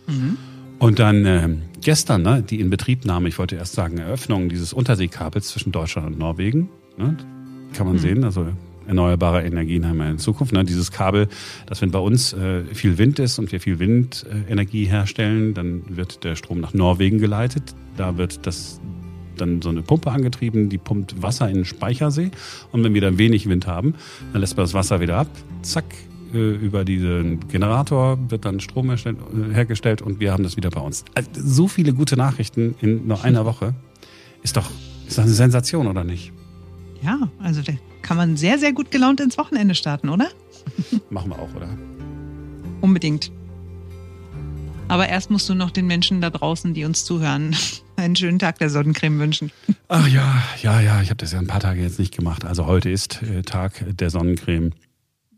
Mhm. 0.07 0.37
Und 0.79 0.99
dann 0.99 1.25
äh, 1.25 1.49
gestern 1.83 2.23
ne, 2.23 2.43
die 2.43 2.61
Inbetriebnahme, 2.61 3.29
ich 3.29 3.39
wollte 3.39 3.57
erst 3.57 3.75
sagen 3.75 3.99
Eröffnung 3.99 4.49
dieses 4.49 4.73
Unterseekabels 4.73 5.49
zwischen 5.49 5.73
Deutschland 5.73 6.09
und 6.09 6.19
Norwegen. 6.19 6.69
Ne, 6.99 7.17
kann 7.73 7.87
man 7.87 7.97
mhm. 7.97 8.01
sehen, 8.01 8.25
also 8.25 8.47
erneuerbare 8.87 9.45
Energien 9.45 9.87
haben 9.89 9.99
wir 9.99 10.11
in 10.11 10.19
Zukunft. 10.19 10.53
Ne? 10.53 10.65
Dieses 10.65 10.91
Kabel, 10.91 11.29
dass 11.67 11.81
wenn 11.81 11.91
bei 11.91 11.99
uns 11.99 12.33
äh, 12.33 12.65
viel 12.73 12.99
Wind 12.99 13.19
ist 13.19 13.39
und 13.39 13.53
wir 13.53 13.61
viel 13.61 13.79
Windenergie 13.79 14.85
herstellen, 14.85 15.55
dann 15.55 15.97
wird 15.97 16.25
der 16.25 16.37
Strom 16.37 16.61
nach 16.61 16.75
Norwegen 16.75 17.19
geleitet. 17.19 17.75
Da 17.97 18.19
wird 18.19 18.47
das 18.47 18.81
dann 19.37 19.63
so 19.63 19.69
eine 19.69 19.83
Pumpe 19.83 20.11
angetrieben, 20.11 20.69
die 20.69 20.79
pumpt 20.79 21.23
Wasser 21.23 21.49
in 21.49 21.57
den 21.57 21.65
Speichersee. 21.65 22.31
Und 22.73 22.85
wenn 22.85 22.95
wir 22.95 23.01
dann 23.01 23.19
wenig 23.19 23.49
Wind 23.49 23.67
haben, 23.67 23.95
dann 24.33 24.41
lässt 24.41 24.57
man 24.57 24.65
das 24.65 24.75
Wasser 24.75 25.01
wieder 25.01 25.17
ab. 25.17 25.29
Zack, 25.63 25.85
äh, 26.35 26.55
über 26.57 26.85
diesen 26.85 27.47
Generator 27.49 28.19
wird 28.29 28.45
dann 28.45 28.61
Strom 28.61 28.91
äh, 28.91 28.97
hergestellt 29.53 30.03
und 30.03 30.21
wir 30.21 30.33
haben 30.33 30.43
das 30.43 30.57
wieder 30.57 30.71
bei 30.71 30.81
uns. 30.81 31.05
Also 31.15 31.31
so 31.35 31.69
viele 31.69 31.93
gute 31.93 32.17
Nachrichten 32.17 32.75
in 32.81 33.07
nur 33.07 33.23
einer 33.23 33.45
Woche. 33.45 33.75
Ist 34.43 34.57
doch, 34.57 34.69
ist 35.07 35.17
doch 35.17 35.23
eine 35.23 35.33
Sensation, 35.33 35.87
oder 35.87 36.05
nicht? 36.05 36.33
Ja, 37.03 37.29
also 37.39 37.63
da 37.63 37.73
kann 38.03 38.17
man 38.17 38.37
sehr, 38.37 38.59
sehr 38.59 38.73
gut 38.73 38.91
gelaunt 38.91 39.21
ins 39.21 39.39
Wochenende 39.39 39.75
starten, 39.75 40.09
oder? 40.09 40.29
Machen 41.11 41.31
wir 41.31 41.39
auch, 41.39 41.55
oder? 41.55 41.69
Unbedingt. 42.81 43.31
Aber 44.89 45.09
erst 45.09 45.31
musst 45.31 45.49
du 45.49 45.55
noch 45.55 45.71
den 45.71 45.87
Menschen 45.87 46.21
da 46.21 46.31
draußen, 46.31 46.75
die 46.75 46.85
uns 46.85 47.05
zuhören, 47.05 47.57
einen 47.97 48.17
schönen 48.17 48.39
Tag 48.39 48.59
der 48.59 48.71
Sonnencreme 48.71 49.19
wünschen. 49.19 49.53
Ach 49.89 50.07
ja, 50.09 50.43
ja, 50.63 50.81
ja, 50.81 51.01
ich 51.03 51.11
habe 51.11 51.19
das 51.19 51.33
ja 51.33 51.39
ein 51.39 51.47
paar 51.47 51.61
Tage 51.61 51.81
jetzt 51.81 51.99
nicht 51.99 52.17
gemacht. 52.17 52.45
Also 52.45 52.67
heute 52.67 52.91
ist 52.91 53.23
äh, 53.23 53.43
Tag 53.43 53.85
der 53.87 54.11
Sonnencreme, 54.11 54.73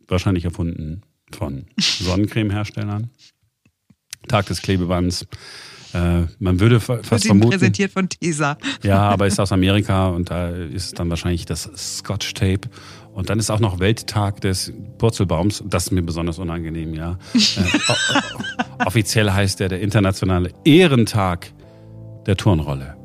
wahrscheinlich 0.08 0.44
erfunden 0.44 1.02
von 1.32 1.66
Sonnencremeherstellern. 1.78 3.10
Tag 4.28 4.46
des 4.46 4.62
Klebebands. 4.62 5.26
Äh, 5.92 6.22
man 6.38 6.60
würde 6.60 6.80
fast 6.80 7.10
Wird 7.10 7.24
vermuten. 7.24 7.50
präsentiert 7.50 7.92
von 7.92 8.08
Tesa. 8.08 8.58
Ja, 8.82 9.00
aber 9.02 9.26
ist 9.26 9.38
aus 9.38 9.52
Amerika 9.52 10.08
und 10.08 10.30
da 10.30 10.48
ist 10.48 10.98
dann 10.98 11.08
wahrscheinlich 11.10 11.46
das 11.46 11.70
Scotch 11.76 12.34
Tape. 12.34 12.68
Und 13.12 13.30
dann 13.30 13.38
ist 13.38 13.50
auch 13.50 13.60
noch 13.60 13.78
Welttag 13.78 14.42
des 14.42 14.72
Purzelbaums. 14.98 15.64
Das 15.66 15.84
ist 15.84 15.90
mir 15.90 16.02
besonders 16.02 16.38
unangenehm, 16.38 16.92
ja. 16.92 17.18
äh, 17.34 17.38
offiziell 18.84 19.30
heißt 19.30 19.60
der 19.60 19.70
der 19.70 19.80
internationale 19.80 20.50
Ehrentag 20.64 21.52
der 22.26 22.36
Turnrolle. 22.36 22.96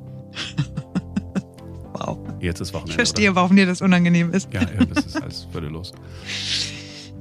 wow. 1.94 2.18
Jetzt 2.40 2.60
ist 2.60 2.74
Wochenende. 2.74 2.92
Ich 2.92 2.96
verstehe, 2.96 3.32
oder? 3.32 3.36
warum 3.42 3.56
dir 3.56 3.66
das 3.66 3.82
unangenehm 3.82 4.34
ist. 4.34 4.54
Ja, 4.54 4.62
ja 4.62 4.86
das 4.86 5.06
ist 5.06 5.22
alles 5.22 5.48
würdelos. 5.52 5.94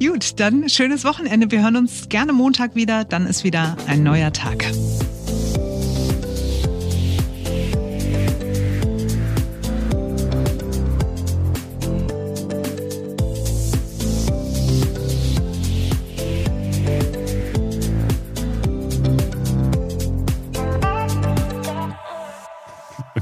Gut, 0.02 0.40
dann 0.40 0.68
schönes 0.70 1.04
Wochenende. 1.04 1.50
Wir 1.50 1.62
hören 1.62 1.76
uns 1.76 2.08
gerne 2.08 2.32
Montag 2.32 2.74
wieder. 2.74 3.04
Dann 3.04 3.26
ist 3.26 3.44
wieder 3.44 3.76
ein 3.86 4.02
neuer 4.02 4.32
Tag. 4.32 4.64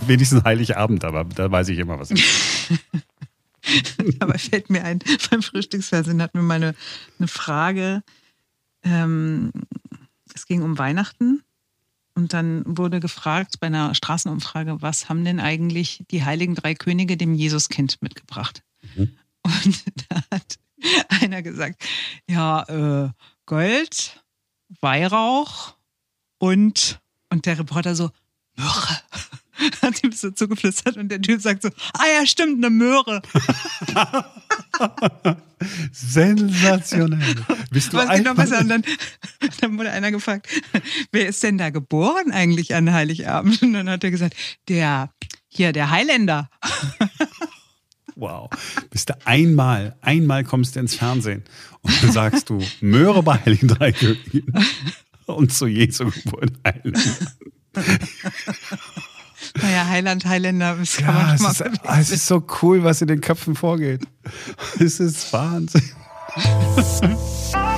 Wenigstens 0.08 0.44
Heiligabend, 0.44 1.04
aber 1.04 1.24
da 1.24 1.50
weiß 1.50 1.68
ich 1.68 1.78
immer 1.78 1.98
was. 1.98 2.08
Dabei 4.18 4.38
fällt 4.38 4.70
mir 4.70 4.84
ein, 4.84 5.00
beim 5.30 5.42
Frühstücksfernsehen 5.42 6.22
hatten 6.22 6.38
wir 6.38 6.42
mal 6.42 6.54
eine, 6.54 6.74
eine 7.18 7.28
Frage. 7.28 8.02
Ähm, 8.82 9.52
es 10.34 10.46
ging 10.46 10.62
um 10.62 10.78
Weihnachten 10.78 11.42
und 12.14 12.32
dann 12.32 12.64
wurde 12.66 13.00
gefragt 13.00 13.60
bei 13.60 13.68
einer 13.68 13.94
Straßenumfrage, 13.94 14.82
was 14.82 15.08
haben 15.08 15.24
denn 15.24 15.38
eigentlich 15.38 16.04
die 16.10 16.24
heiligen 16.24 16.54
drei 16.54 16.74
Könige 16.74 17.16
dem 17.16 17.34
Jesuskind 17.34 18.02
mitgebracht? 18.02 18.62
Mhm. 18.96 19.16
Und 19.42 19.84
da 20.08 20.22
hat 20.32 20.58
einer 21.22 21.42
gesagt, 21.42 21.82
ja, 22.28 22.62
äh, 23.04 23.10
Gold, 23.46 24.22
Weihrauch 24.80 25.76
und, 26.38 27.00
und 27.30 27.46
der 27.46 27.58
Reporter 27.58 27.94
so, 27.94 28.10
Möhre. 28.56 29.00
Hat 29.82 30.02
ihm 30.02 30.12
so 30.12 30.30
zugeflüstert 30.30 30.96
und 30.96 31.08
der 31.08 31.20
Typ 31.20 31.40
sagt 31.40 31.62
so, 31.62 31.68
ah 31.94 32.04
ja, 32.14 32.26
stimmt, 32.26 32.64
eine 32.64 32.70
Möhre. 32.70 33.22
Sensationell. 35.92 37.34
Bist 37.70 37.92
du 37.92 37.96
Was 37.96 38.10
geht 38.10 38.24
noch 38.24 38.34
besser? 38.34 38.60
Und 38.60 38.68
dann, 38.68 38.84
dann 39.60 39.78
wurde 39.78 39.90
einer 39.90 40.10
gefragt, 40.10 40.48
wer 41.12 41.28
ist 41.28 41.42
denn 41.42 41.58
da 41.58 41.70
geboren 41.70 42.30
eigentlich 42.30 42.74
an 42.74 42.92
Heiligabend? 42.92 43.62
Und 43.62 43.72
dann 43.72 43.90
hat 43.90 44.04
er 44.04 44.10
gesagt, 44.10 44.36
der, 44.68 45.12
hier, 45.48 45.72
der 45.72 45.90
Highlander. 45.90 46.50
Wow. 48.14 48.50
Bist 48.90 49.10
du 49.10 49.14
einmal, 49.26 49.96
einmal 50.00 50.44
kommst 50.44 50.76
du 50.76 50.80
ins 50.80 50.94
Fernsehen 50.94 51.44
und 51.82 52.02
dann 52.02 52.12
sagst 52.12 52.50
du, 52.50 52.60
Möhre 52.80 53.22
bei 53.22 53.38
Heiligen 53.38 53.68
Drei 53.68 53.92
Königen 53.92 54.52
und 55.26 55.52
zu 55.52 55.66
Jesu 55.66 56.10
Geburt 56.10 56.52
Heiland. 56.64 56.98
Naja, 59.62 59.86
Heiland, 59.86 60.24
Highlander, 60.26 60.76
das 60.78 60.96
kann 60.96 61.06
Ja, 61.06 61.12
man 61.12 61.34
es 61.34 61.56
schon 61.56 61.66
ist, 61.72 61.84
mal 61.84 62.00
es 62.00 62.10
ist 62.10 62.26
so 62.26 62.44
cool, 62.62 62.84
was 62.84 63.00
in 63.00 63.08
den 63.08 63.20
Köpfen 63.20 63.54
vorgeht. 63.54 64.02
Es 64.78 65.00
ist 65.00 65.32
Wahnsinn. 65.32 65.82